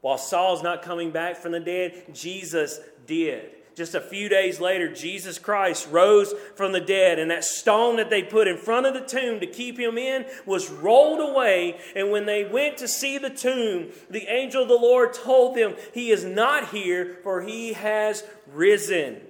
While 0.00 0.18
Saul's 0.18 0.62
not 0.62 0.82
coming 0.82 1.10
back 1.10 1.36
from 1.36 1.52
the 1.52 1.60
dead, 1.60 2.12
Jesus 2.12 2.80
did. 3.06 3.50
Just 3.74 3.94
a 3.94 4.00
few 4.00 4.28
days 4.28 4.60
later, 4.60 4.92
Jesus 4.92 5.38
Christ 5.38 5.88
rose 5.90 6.34
from 6.56 6.72
the 6.72 6.80
dead, 6.80 7.18
and 7.18 7.30
that 7.30 7.44
stone 7.44 7.96
that 7.96 8.10
they 8.10 8.22
put 8.22 8.46
in 8.46 8.58
front 8.58 8.86
of 8.86 8.92
the 8.92 9.00
tomb 9.00 9.40
to 9.40 9.46
keep 9.46 9.78
him 9.78 9.96
in 9.96 10.26
was 10.44 10.70
rolled 10.70 11.20
away. 11.20 11.80
And 11.96 12.10
when 12.10 12.26
they 12.26 12.44
went 12.44 12.76
to 12.78 12.88
see 12.88 13.16
the 13.16 13.30
tomb, 13.30 13.88
the 14.10 14.26
angel 14.26 14.62
of 14.62 14.68
the 14.68 14.74
Lord 14.74 15.14
told 15.14 15.56
them, 15.56 15.74
He 15.94 16.10
is 16.10 16.24
not 16.24 16.68
here, 16.68 17.18
for 17.22 17.40
he 17.40 17.72
has 17.72 18.24
risen. 18.52 19.20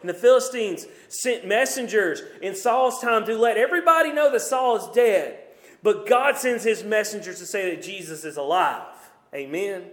And 0.00 0.08
the 0.08 0.14
Philistines 0.14 0.86
sent 1.08 1.46
messengers 1.46 2.22
in 2.40 2.56
Saul's 2.56 3.00
time 3.00 3.24
to 3.26 3.36
let 3.36 3.56
everybody 3.56 4.12
know 4.12 4.32
that 4.32 4.40
Saul 4.40 4.76
is 4.76 4.88
dead. 4.94 5.38
But 5.82 6.06
God 6.08 6.36
sends 6.36 6.64
his 6.64 6.82
messengers 6.82 7.38
to 7.40 7.46
say 7.46 7.74
that 7.74 7.82
Jesus 7.82 8.24
is 8.24 8.36
alive. 8.36 8.86
Amen. 9.34 9.84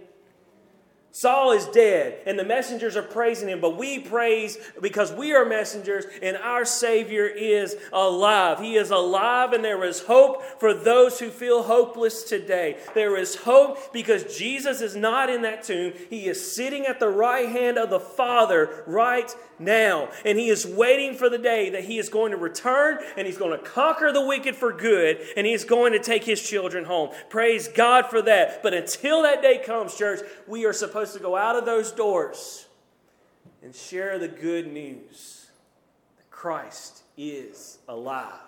Saul 1.12 1.50
is 1.52 1.66
dead, 1.66 2.20
and 2.24 2.38
the 2.38 2.44
messengers 2.44 2.96
are 2.96 3.02
praising 3.02 3.48
him, 3.48 3.60
but 3.60 3.76
we 3.76 3.98
praise 3.98 4.56
because 4.80 5.12
we 5.12 5.32
are 5.32 5.44
messengers, 5.44 6.04
and 6.22 6.36
our 6.36 6.64
Savior 6.64 7.26
is 7.26 7.76
alive. 7.92 8.60
He 8.60 8.76
is 8.76 8.90
alive, 8.90 9.52
and 9.52 9.64
there 9.64 9.82
is 9.84 10.02
hope 10.02 10.42
for 10.60 10.72
those 10.72 11.18
who 11.18 11.30
feel 11.30 11.64
hopeless 11.64 12.22
today. 12.22 12.76
There 12.94 13.16
is 13.16 13.34
hope 13.34 13.92
because 13.92 14.36
Jesus 14.36 14.80
is 14.80 14.94
not 14.94 15.28
in 15.28 15.42
that 15.42 15.64
tomb. 15.64 15.94
He 16.08 16.28
is 16.28 16.54
sitting 16.54 16.86
at 16.86 17.00
the 17.00 17.08
right 17.08 17.48
hand 17.48 17.76
of 17.76 17.90
the 17.90 18.00
Father 18.00 18.84
right 18.86 19.34
now. 19.60 20.08
And 20.24 20.38
he 20.38 20.48
is 20.48 20.66
waiting 20.66 21.14
for 21.14 21.28
the 21.28 21.38
day 21.38 21.70
that 21.70 21.84
he 21.84 21.98
is 21.98 22.08
going 22.08 22.32
to 22.32 22.36
return 22.36 22.98
and 23.16 23.26
he's 23.26 23.36
going 23.36 23.56
to 23.56 23.64
conquer 23.64 24.10
the 24.12 24.24
wicked 24.24 24.56
for 24.56 24.72
good 24.72 25.20
and 25.36 25.46
he 25.46 25.52
is 25.52 25.64
going 25.64 25.92
to 25.92 25.98
take 25.98 26.24
his 26.24 26.42
children 26.42 26.84
home. 26.84 27.10
Praise 27.28 27.68
God 27.68 28.06
for 28.06 28.22
that. 28.22 28.62
But 28.62 28.74
until 28.74 29.22
that 29.22 29.42
day 29.42 29.58
comes, 29.64 29.94
church, 29.94 30.20
we 30.48 30.64
are 30.64 30.72
supposed 30.72 30.99
to 31.08 31.18
go 31.18 31.36
out 31.36 31.56
of 31.56 31.64
those 31.64 31.92
doors 31.92 32.66
and 33.62 33.74
share 33.74 34.18
the 34.18 34.28
good 34.28 34.72
news 34.72 35.50
that 36.16 36.30
Christ 36.30 37.02
is 37.16 37.78
alive. 37.88 38.40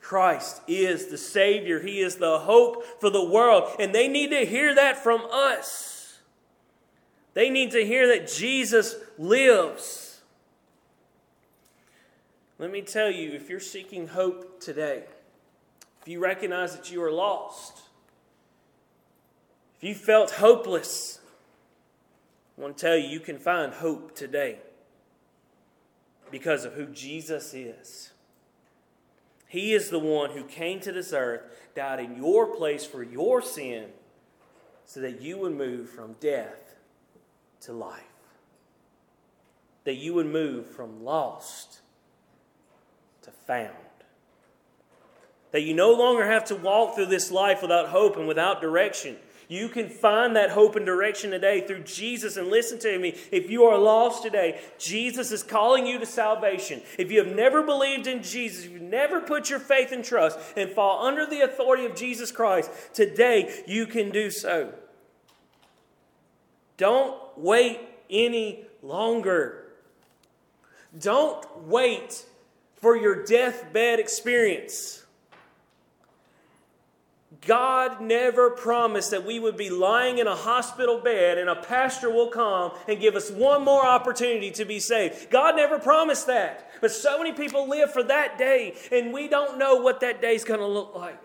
Christ 0.00 0.60
is 0.68 1.06
the 1.06 1.16
Savior. 1.16 1.80
He 1.80 2.00
is 2.00 2.16
the 2.16 2.40
hope 2.40 2.84
for 3.00 3.08
the 3.08 3.24
world. 3.24 3.70
And 3.78 3.94
they 3.94 4.06
need 4.06 4.30
to 4.30 4.44
hear 4.44 4.74
that 4.74 4.98
from 4.98 5.22
us. 5.32 6.18
They 7.32 7.48
need 7.50 7.70
to 7.72 7.84
hear 7.84 8.06
that 8.08 8.28
Jesus 8.28 8.96
lives. 9.18 10.20
Let 12.58 12.70
me 12.70 12.82
tell 12.82 13.10
you 13.10 13.32
if 13.32 13.48
you're 13.48 13.60
seeking 13.60 14.08
hope 14.08 14.60
today, 14.60 15.04
if 16.02 16.08
you 16.08 16.20
recognize 16.20 16.76
that 16.76 16.92
you 16.92 17.02
are 17.02 17.10
lost, 17.10 17.80
if 19.78 19.84
you 19.88 19.94
felt 19.94 20.32
hopeless, 20.32 21.20
I 22.56 22.60
want 22.60 22.76
to 22.76 22.86
tell 22.86 22.96
you 22.96 23.08
you 23.08 23.20
can 23.20 23.38
find 23.38 23.72
hope 23.72 24.14
today 24.14 24.58
because 26.30 26.64
of 26.64 26.74
who 26.74 26.86
Jesus 26.86 27.54
is. 27.54 28.10
He 29.48 29.72
is 29.72 29.90
the 29.90 30.00
one 30.00 30.30
who 30.30 30.44
came 30.44 30.80
to 30.80 30.90
this 30.90 31.12
earth, 31.12 31.42
died 31.76 32.00
in 32.00 32.16
your 32.16 32.46
place 32.56 32.84
for 32.84 33.02
your 33.02 33.40
sin, 33.40 33.90
so 34.84 35.00
that 35.00 35.20
you 35.20 35.38
would 35.38 35.56
move 35.56 35.88
from 35.88 36.14
death 36.14 36.74
to 37.60 37.72
life. 37.72 38.02
That 39.84 39.94
you 39.94 40.14
would 40.14 40.26
move 40.26 40.66
from 40.66 41.04
lost 41.04 41.80
to 43.22 43.30
found. 43.30 43.70
That 45.52 45.62
you 45.62 45.72
no 45.72 45.92
longer 45.92 46.26
have 46.26 46.44
to 46.46 46.56
walk 46.56 46.96
through 46.96 47.06
this 47.06 47.30
life 47.30 47.62
without 47.62 47.90
hope 47.90 48.16
and 48.16 48.26
without 48.26 48.60
direction. 48.60 49.16
You 49.48 49.68
can 49.68 49.88
find 49.88 50.36
that 50.36 50.50
hope 50.50 50.76
and 50.76 50.86
direction 50.86 51.30
today 51.30 51.66
through 51.66 51.82
Jesus. 51.82 52.36
And 52.36 52.48
listen 52.48 52.78
to 52.80 52.98
me 52.98 53.16
if 53.30 53.50
you 53.50 53.64
are 53.64 53.78
lost 53.78 54.22
today, 54.22 54.60
Jesus 54.78 55.32
is 55.32 55.42
calling 55.42 55.86
you 55.86 55.98
to 55.98 56.06
salvation. 56.06 56.82
If 56.98 57.10
you 57.10 57.24
have 57.24 57.34
never 57.34 57.62
believed 57.62 58.06
in 58.06 58.22
Jesus, 58.22 58.64
you've 58.64 58.82
never 58.82 59.20
put 59.20 59.50
your 59.50 59.58
faith 59.58 59.92
and 59.92 60.04
trust 60.04 60.38
and 60.56 60.70
fall 60.70 61.04
under 61.06 61.26
the 61.26 61.42
authority 61.42 61.84
of 61.84 61.94
Jesus 61.94 62.32
Christ, 62.32 62.70
today 62.92 63.62
you 63.66 63.86
can 63.86 64.10
do 64.10 64.30
so. 64.30 64.72
Don't 66.76 67.16
wait 67.36 67.80
any 68.10 68.64
longer. 68.82 69.72
Don't 70.98 71.44
wait 71.66 72.24
for 72.76 72.96
your 72.96 73.24
deathbed 73.24 73.98
experience. 73.98 75.03
God 77.46 78.00
never 78.00 78.50
promised 78.50 79.10
that 79.10 79.24
we 79.24 79.38
would 79.38 79.56
be 79.56 79.70
lying 79.70 80.18
in 80.18 80.26
a 80.26 80.34
hospital 80.34 80.98
bed 80.98 81.38
and 81.38 81.48
a 81.48 81.56
pastor 81.56 82.10
will 82.10 82.28
come 82.28 82.72
and 82.88 83.00
give 83.00 83.14
us 83.14 83.30
one 83.30 83.64
more 83.64 83.84
opportunity 83.84 84.50
to 84.52 84.64
be 84.64 84.78
saved. 84.78 85.30
God 85.30 85.56
never 85.56 85.78
promised 85.78 86.26
that. 86.26 86.70
But 86.80 86.90
so 86.90 87.18
many 87.18 87.32
people 87.32 87.68
live 87.68 87.92
for 87.92 88.02
that 88.02 88.36
day, 88.38 88.74
and 88.92 89.12
we 89.12 89.28
don't 89.28 89.58
know 89.58 89.76
what 89.76 90.00
that 90.00 90.20
day 90.20 90.34
is 90.34 90.44
going 90.44 90.60
to 90.60 90.66
look 90.66 90.94
like. 90.94 91.18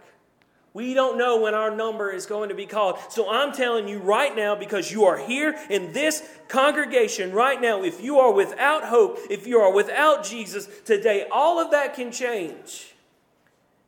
We 0.74 0.94
don't 0.94 1.18
know 1.18 1.42
when 1.42 1.56
our 1.56 1.76
number 1.76 2.12
is 2.12 2.26
going 2.26 2.50
to 2.50 2.56
be 2.56 2.68
called. 2.68 3.00
So 3.10 3.30
I'm 3.30 3.52
telling 3.52 3.88
you 3.88 4.00
right 4.00 4.36
now, 4.36 4.56
because 4.56 4.92
you 4.92 5.06
are 5.06 5.18
here 5.18 5.58
in 5.70 5.94
this 5.94 6.24
congregation 6.48 7.32
right 7.34 7.60
now, 7.60 7.84
if 7.84 8.02
you 8.02 8.20
are 8.20 8.32
without 8.32 8.86
hope, 8.86 9.18
if 9.30 9.48
you 9.48 9.60
are 9.60 9.74
without 9.74 10.24
Jesus 10.24 10.70
today, 10.86 11.28
all 11.32 11.60
of 11.60 11.72
that 11.72 11.96
can 11.96 12.12
change. 12.12 12.94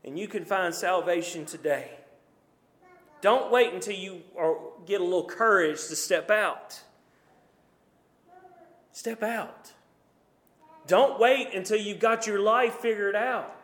And 0.03 0.17
you 0.17 0.27
can 0.27 0.43
find 0.43 0.73
salvation 0.73 1.45
today. 1.45 1.91
Don't 3.21 3.51
wait 3.51 3.73
until 3.73 3.95
you 3.95 4.21
get 4.85 4.99
a 4.99 5.03
little 5.03 5.25
courage 5.25 5.77
to 5.87 5.95
step 5.95 6.31
out. 6.31 6.81
Step 8.91 9.23
out. 9.23 9.71
Don't 10.87 11.19
wait 11.19 11.53
until 11.53 11.77
you've 11.77 11.99
got 11.99 12.27
your 12.27 12.39
life 12.39 12.75
figured 12.75 13.15
out. 13.15 13.61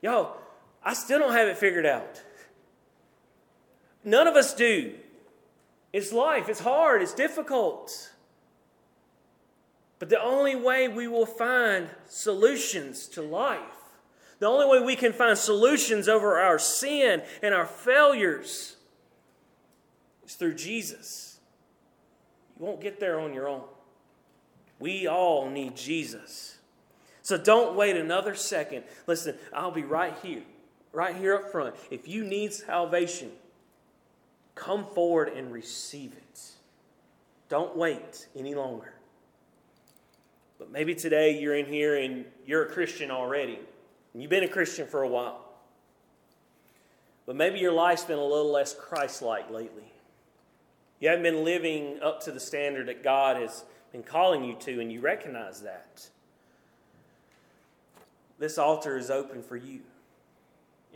Yo, 0.00 0.36
I 0.82 0.94
still 0.94 1.18
don't 1.18 1.32
have 1.32 1.48
it 1.48 1.58
figured 1.58 1.86
out. 1.86 2.22
None 4.04 4.28
of 4.28 4.36
us 4.36 4.54
do. 4.54 4.94
It's 5.92 6.12
life, 6.12 6.48
it's 6.48 6.60
hard, 6.60 7.02
it's 7.02 7.14
difficult. 7.14 8.12
But 9.98 10.10
the 10.10 10.22
only 10.22 10.54
way 10.54 10.88
we 10.88 11.08
will 11.08 11.26
find 11.26 11.88
solutions 12.06 13.06
to 13.08 13.22
life, 13.22 13.60
the 14.38 14.46
only 14.46 14.66
way 14.66 14.84
we 14.84 14.94
can 14.94 15.12
find 15.12 15.36
solutions 15.36 16.08
over 16.08 16.38
our 16.38 16.58
sin 16.58 17.22
and 17.42 17.54
our 17.54 17.66
failures, 17.66 18.75
is 20.26 20.34
through 20.34 20.54
Jesus. 20.54 21.38
You 22.58 22.66
won't 22.66 22.80
get 22.80 23.00
there 23.00 23.20
on 23.20 23.32
your 23.32 23.48
own. 23.48 23.62
We 24.78 25.06
all 25.06 25.48
need 25.48 25.76
Jesus. 25.76 26.58
So 27.22 27.38
don't 27.38 27.76
wait 27.76 27.96
another 27.96 28.34
second. 28.34 28.84
Listen, 29.06 29.36
I'll 29.52 29.70
be 29.70 29.82
right 29.82 30.14
here 30.22 30.42
right 30.96 31.14
here 31.14 31.34
up 31.34 31.52
front. 31.52 31.76
If 31.90 32.08
you 32.08 32.24
need 32.24 32.54
salvation, 32.54 33.30
come 34.54 34.86
forward 34.86 35.28
and 35.28 35.52
receive 35.52 36.12
it. 36.12 36.40
Don't 37.50 37.76
wait 37.76 38.26
any 38.34 38.54
longer. 38.54 38.94
But 40.58 40.72
maybe 40.72 40.94
today 40.94 41.38
you're 41.38 41.54
in 41.54 41.66
here 41.66 41.96
and 41.96 42.24
you're 42.46 42.64
a 42.64 42.68
Christian 42.70 43.10
already. 43.10 43.58
And 44.14 44.22
you've 44.22 44.30
been 44.30 44.42
a 44.42 44.48
Christian 44.48 44.88
for 44.88 45.02
a 45.02 45.08
while. 45.08 45.44
But 47.26 47.36
maybe 47.36 47.58
your 47.58 47.72
life's 47.72 48.04
been 48.04 48.18
a 48.18 48.24
little 48.24 48.50
less 48.50 48.74
Christ 48.74 49.20
like 49.20 49.50
lately. 49.50 49.92
You 51.00 51.08
haven't 51.08 51.22
been 51.22 51.44
living 51.44 51.98
up 52.02 52.22
to 52.24 52.32
the 52.32 52.40
standard 52.40 52.88
that 52.88 53.02
God 53.02 53.36
has 53.36 53.64
been 53.92 54.02
calling 54.02 54.44
you 54.44 54.54
to, 54.60 54.80
and 54.80 54.90
you 54.90 55.00
recognize 55.00 55.60
that. 55.62 56.08
This 58.38 58.58
altar 58.58 58.96
is 58.96 59.10
open 59.10 59.42
for 59.42 59.56
you 59.56 59.80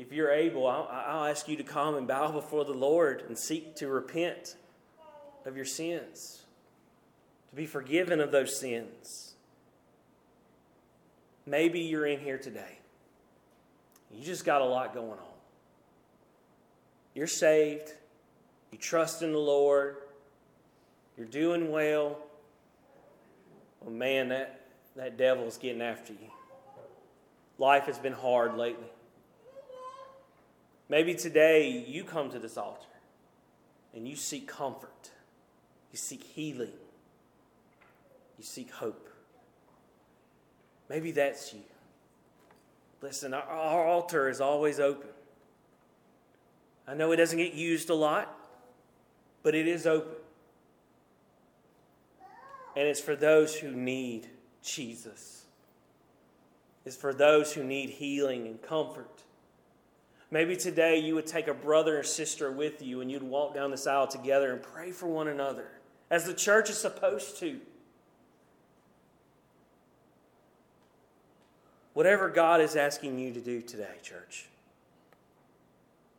if 0.00 0.12
you're 0.12 0.32
able, 0.32 0.66
I'll, 0.66 0.88
I'll, 0.90 1.24
ask 1.26 1.46
you 1.46 1.56
to 1.56 1.62
come 1.62 1.94
and 1.94 2.08
bow 2.08 2.32
before 2.32 2.64
the 2.64 2.72
Lord 2.72 3.22
and 3.28 3.36
seek 3.36 3.76
to 3.76 3.88
repent 3.88 4.56
of 5.44 5.56
your 5.56 5.66
sins, 5.66 6.40
to 7.50 7.56
be 7.56 7.66
forgiven 7.66 8.18
of 8.18 8.32
those 8.32 8.58
sins. 8.58 9.34
Maybe 11.44 11.80
you're 11.80 12.06
in 12.06 12.20
here 12.20 12.38
today. 12.38 12.78
You 14.10 14.24
just 14.24 14.46
got 14.46 14.62
a 14.62 14.64
lot 14.64 14.94
going 14.94 15.10
on. 15.10 15.34
You're 17.14 17.26
saved. 17.26 17.92
You 18.70 18.78
trust 18.78 19.22
in 19.22 19.32
the 19.32 19.38
Lord. 19.38 19.96
You're 21.16 21.26
doing 21.26 21.70
well. 21.70 22.18
Well, 23.80 23.94
man, 23.94 24.28
that, 24.28 24.60
that 24.96 25.16
devil's 25.16 25.56
getting 25.56 25.82
after 25.82 26.12
you. 26.12 26.30
Life 27.58 27.84
has 27.84 27.98
been 27.98 28.12
hard 28.12 28.56
lately. 28.56 28.86
Maybe 30.88 31.14
today 31.14 31.84
you 31.86 32.04
come 32.04 32.30
to 32.30 32.38
this 32.38 32.56
altar 32.56 32.86
and 33.94 34.08
you 34.08 34.16
seek 34.16 34.48
comfort, 34.48 35.10
you 35.92 35.98
seek 35.98 36.22
healing, 36.22 36.72
you 38.38 38.44
seek 38.44 38.70
hope. 38.70 39.08
Maybe 40.88 41.12
that's 41.12 41.52
you. 41.54 41.60
Listen, 43.02 43.32
our, 43.32 43.42
our 43.42 43.86
altar 43.86 44.28
is 44.28 44.40
always 44.40 44.80
open. 44.80 45.08
I 46.88 46.94
know 46.94 47.12
it 47.12 47.16
doesn't 47.16 47.38
get 47.38 47.54
used 47.54 47.88
a 47.90 47.94
lot, 47.94 48.36
but 49.42 49.54
it 49.54 49.66
is 49.66 49.86
open. 49.86 50.16
And 52.76 52.86
it's 52.86 53.00
for 53.00 53.16
those 53.16 53.56
who 53.56 53.70
need 53.72 54.28
Jesus. 54.62 55.44
It's 56.84 56.96
for 56.96 57.12
those 57.12 57.52
who 57.52 57.64
need 57.64 57.90
healing 57.90 58.46
and 58.46 58.60
comfort. 58.62 59.22
Maybe 60.30 60.56
today 60.56 60.98
you 60.98 61.14
would 61.16 61.26
take 61.26 61.48
a 61.48 61.54
brother 61.54 61.98
or 61.98 62.02
sister 62.02 62.52
with 62.52 62.82
you 62.82 63.00
and 63.00 63.10
you'd 63.10 63.22
walk 63.22 63.54
down 63.54 63.70
this 63.70 63.86
aisle 63.86 64.06
together 64.06 64.52
and 64.52 64.62
pray 64.62 64.92
for 64.92 65.08
one 65.08 65.28
another, 65.28 65.68
as 66.10 66.24
the 66.24 66.34
church 66.34 66.70
is 66.70 66.78
supposed 66.78 67.38
to. 67.40 67.60
Whatever 71.94 72.28
God 72.28 72.60
is 72.60 72.76
asking 72.76 73.18
you 73.18 73.32
to 73.32 73.40
do 73.40 73.60
today, 73.60 73.96
church, 74.02 74.46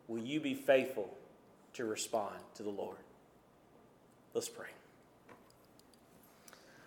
will 0.06 0.18
you 0.18 0.38
be 0.38 0.54
faithful 0.54 1.16
to 1.72 1.86
respond 1.86 2.36
to 2.54 2.62
the 2.62 2.70
Lord? 2.70 2.98
Let's 4.34 4.48
pray. 4.48 4.68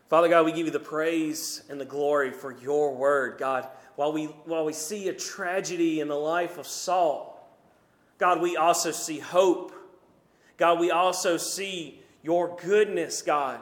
Father 0.10 0.28
God, 0.28 0.46
we 0.46 0.52
give 0.52 0.66
you 0.66 0.72
the 0.72 0.80
praise 0.80 1.64
and 1.70 1.82
the 1.82 1.86
glory 1.86 2.32
for 2.32 2.52
your 2.52 2.94
word, 2.96 3.38
God 3.38 3.68
while 3.96 4.12
we, 4.12 4.26
while 4.26 4.66
we 4.66 4.74
see 4.74 5.08
a 5.10 5.14
tragedy 5.14 6.00
in 6.00 6.08
the 6.08 6.16
life 6.16 6.58
of 6.58 6.68
Saul, 6.68 7.32
God, 8.18 8.42
we 8.42 8.58
also 8.58 8.92
see 8.92 9.20
hope. 9.20 9.74
God, 10.58 10.80
we 10.80 10.92
also 10.92 11.38
see 11.38 12.02
your 12.22 12.58
goodness, 12.62 13.22
God. 13.22 13.60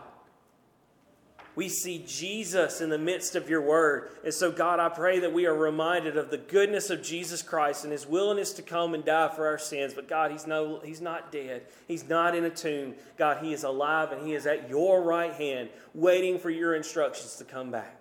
We 1.56 1.70
see 1.70 2.04
Jesus 2.08 2.82
in 2.82 2.90
the 2.90 2.98
midst 2.98 3.36
of 3.36 3.50
your 3.50 3.62
word. 3.62 4.10
And 4.24 4.34
so, 4.34 4.52
God, 4.52 4.80
I 4.80 4.90
pray 4.90 5.20
that 5.20 5.34
we 5.34 5.46
are 5.46 5.56
reminded 5.56 6.18
of 6.18 6.32
the 6.32 6.38
goodness 6.38 6.90
of 6.90 7.04
Jesus 7.04 7.44
Christ 7.44 7.84
and 7.84 7.92
his 7.92 8.08
willingness 8.08 8.54
to 8.54 8.64
come 8.64 8.96
and 8.96 9.06
die 9.06 9.30
for 9.30 9.46
our 9.46 9.60
sins. 9.60 9.94
But, 9.94 10.08
God, 10.08 10.32
he's, 10.32 10.48
no, 10.48 10.80
he's 10.84 11.02
not 11.02 11.32
dead. 11.32 11.68
He's 11.88 12.10
not 12.10 12.36
in 12.36 12.46
a 12.46 12.50
tomb. 12.50 12.96
God, 13.18 13.44
he 13.44 13.54
is 13.54 13.64
alive 13.64 14.12
and 14.12 14.26
he 14.26 14.34
is 14.34 14.48
at 14.48 14.68
your 14.70 15.04
right 15.04 15.34
hand, 15.34 15.70
waiting 15.94 16.40
for 16.40 16.50
your 16.50 16.74
instructions 16.74 17.36
to 17.36 17.44
come 17.44 17.70
back. 17.70 18.00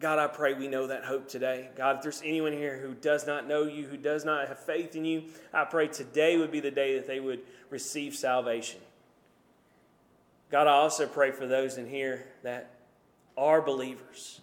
God, 0.00 0.18
I 0.18 0.26
pray 0.26 0.54
we 0.54 0.66
know 0.66 0.88
that 0.88 1.04
hope 1.04 1.28
today. 1.28 1.68
God, 1.76 1.96
if 1.96 2.02
there's 2.02 2.20
anyone 2.24 2.52
here 2.52 2.76
who 2.76 2.94
does 2.94 3.26
not 3.26 3.46
know 3.46 3.62
you, 3.62 3.86
who 3.86 3.96
does 3.96 4.24
not 4.24 4.48
have 4.48 4.58
faith 4.58 4.96
in 4.96 5.04
you, 5.04 5.24
I 5.52 5.64
pray 5.64 5.86
today 5.86 6.36
would 6.36 6.50
be 6.50 6.60
the 6.60 6.72
day 6.72 6.96
that 6.96 7.06
they 7.06 7.20
would 7.20 7.40
receive 7.70 8.14
salvation. 8.16 8.80
God, 10.50 10.66
I 10.66 10.72
also 10.72 11.06
pray 11.06 11.30
for 11.30 11.46
those 11.46 11.78
in 11.78 11.88
here 11.88 12.26
that 12.42 12.70
are 13.36 13.60
believers. 13.60 14.40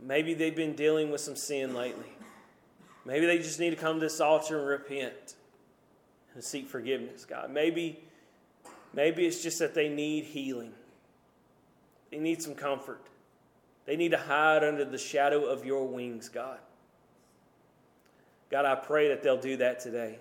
Maybe 0.00 0.34
they've 0.34 0.54
been 0.54 0.74
dealing 0.74 1.10
with 1.10 1.20
some 1.20 1.36
sin 1.36 1.74
lately. 1.74 2.10
Maybe 3.04 3.26
they 3.26 3.38
just 3.38 3.60
need 3.60 3.70
to 3.70 3.76
come 3.76 3.96
to 3.96 4.00
this 4.00 4.20
altar 4.20 4.58
and 4.58 4.68
repent 4.68 5.36
and 6.34 6.42
seek 6.42 6.68
forgiveness, 6.68 7.24
God. 7.24 7.50
Maybe, 7.50 8.00
maybe 8.92 9.26
it's 9.26 9.42
just 9.42 9.58
that 9.58 9.74
they 9.74 9.88
need 9.88 10.24
healing. 10.24 10.72
They 12.10 12.18
need 12.18 12.42
some 12.42 12.54
comfort. 12.54 13.00
They 13.86 13.96
need 13.96 14.12
to 14.12 14.18
hide 14.18 14.64
under 14.64 14.84
the 14.84 14.98
shadow 14.98 15.44
of 15.44 15.64
your 15.64 15.86
wings, 15.86 16.28
God. 16.28 16.58
God, 18.50 18.64
I 18.64 18.74
pray 18.74 19.08
that 19.08 19.22
they'll 19.22 19.40
do 19.40 19.56
that 19.58 19.80
today. 19.80 20.18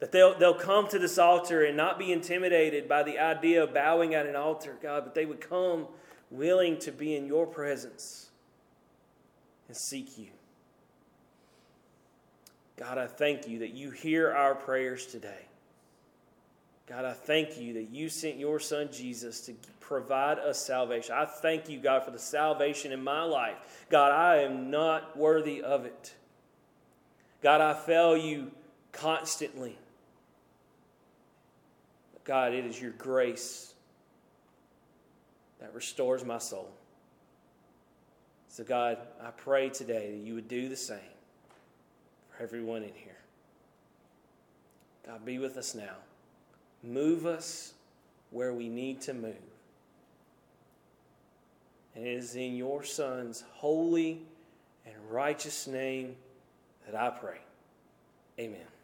That 0.00 0.12
they'll, 0.12 0.38
they'll 0.38 0.54
come 0.54 0.88
to 0.88 0.98
this 0.98 1.18
altar 1.18 1.64
and 1.64 1.76
not 1.76 1.98
be 1.98 2.12
intimidated 2.12 2.88
by 2.88 3.02
the 3.02 3.18
idea 3.18 3.62
of 3.62 3.72
bowing 3.72 4.14
at 4.14 4.26
an 4.26 4.36
altar, 4.36 4.76
God, 4.82 5.04
but 5.04 5.14
they 5.14 5.24
would 5.24 5.40
come 5.40 5.86
willing 6.30 6.78
to 6.80 6.92
be 6.92 7.16
in 7.16 7.26
your 7.26 7.46
presence 7.46 8.30
and 9.68 9.76
seek 9.76 10.18
you. 10.18 10.28
God, 12.76 12.98
I 12.98 13.06
thank 13.06 13.48
you 13.48 13.60
that 13.60 13.72
you 13.72 13.90
hear 13.90 14.32
our 14.32 14.54
prayers 14.54 15.06
today. 15.06 15.46
God, 16.86 17.04
I 17.04 17.14
thank 17.14 17.58
you 17.58 17.74
that 17.74 17.90
you 17.90 18.08
sent 18.08 18.36
your 18.36 18.60
son 18.60 18.90
Jesus 18.92 19.40
to 19.46 19.54
provide 19.80 20.38
us 20.38 20.64
salvation. 20.64 21.14
I 21.16 21.24
thank 21.24 21.68
you, 21.68 21.80
God, 21.80 22.04
for 22.04 22.10
the 22.10 22.18
salvation 22.18 22.92
in 22.92 23.02
my 23.02 23.22
life. 23.22 23.86
God, 23.90 24.12
I 24.12 24.42
am 24.42 24.70
not 24.70 25.16
worthy 25.16 25.62
of 25.62 25.84
it. 25.84 26.14
God, 27.42 27.60
I 27.60 27.74
fail 27.74 28.16
you 28.16 28.52
constantly. 28.92 29.76
God, 32.26 32.52
it 32.52 32.66
is 32.66 32.80
your 32.80 32.90
grace 32.92 33.72
that 35.60 35.72
restores 35.72 36.24
my 36.24 36.38
soul. 36.38 36.68
So, 38.48 38.64
God, 38.64 38.98
I 39.22 39.30
pray 39.30 39.68
today 39.68 40.10
that 40.10 40.26
you 40.26 40.34
would 40.34 40.48
do 40.48 40.68
the 40.68 40.76
same 40.76 40.98
for 42.28 42.42
everyone 42.42 42.82
in 42.82 42.92
here. 42.94 43.16
God, 45.06 45.24
be 45.24 45.38
with 45.38 45.56
us 45.56 45.74
now. 45.74 45.94
Move 46.82 47.26
us 47.26 47.74
where 48.30 48.52
we 48.52 48.68
need 48.68 49.00
to 49.02 49.14
move. 49.14 49.36
And 51.94 52.06
it 52.06 52.12
is 52.12 52.34
in 52.34 52.56
your 52.56 52.82
Son's 52.82 53.44
holy 53.52 54.22
and 54.84 54.94
righteous 55.08 55.66
name 55.66 56.16
that 56.86 57.00
I 57.00 57.10
pray. 57.10 57.38
Amen. 58.38 58.75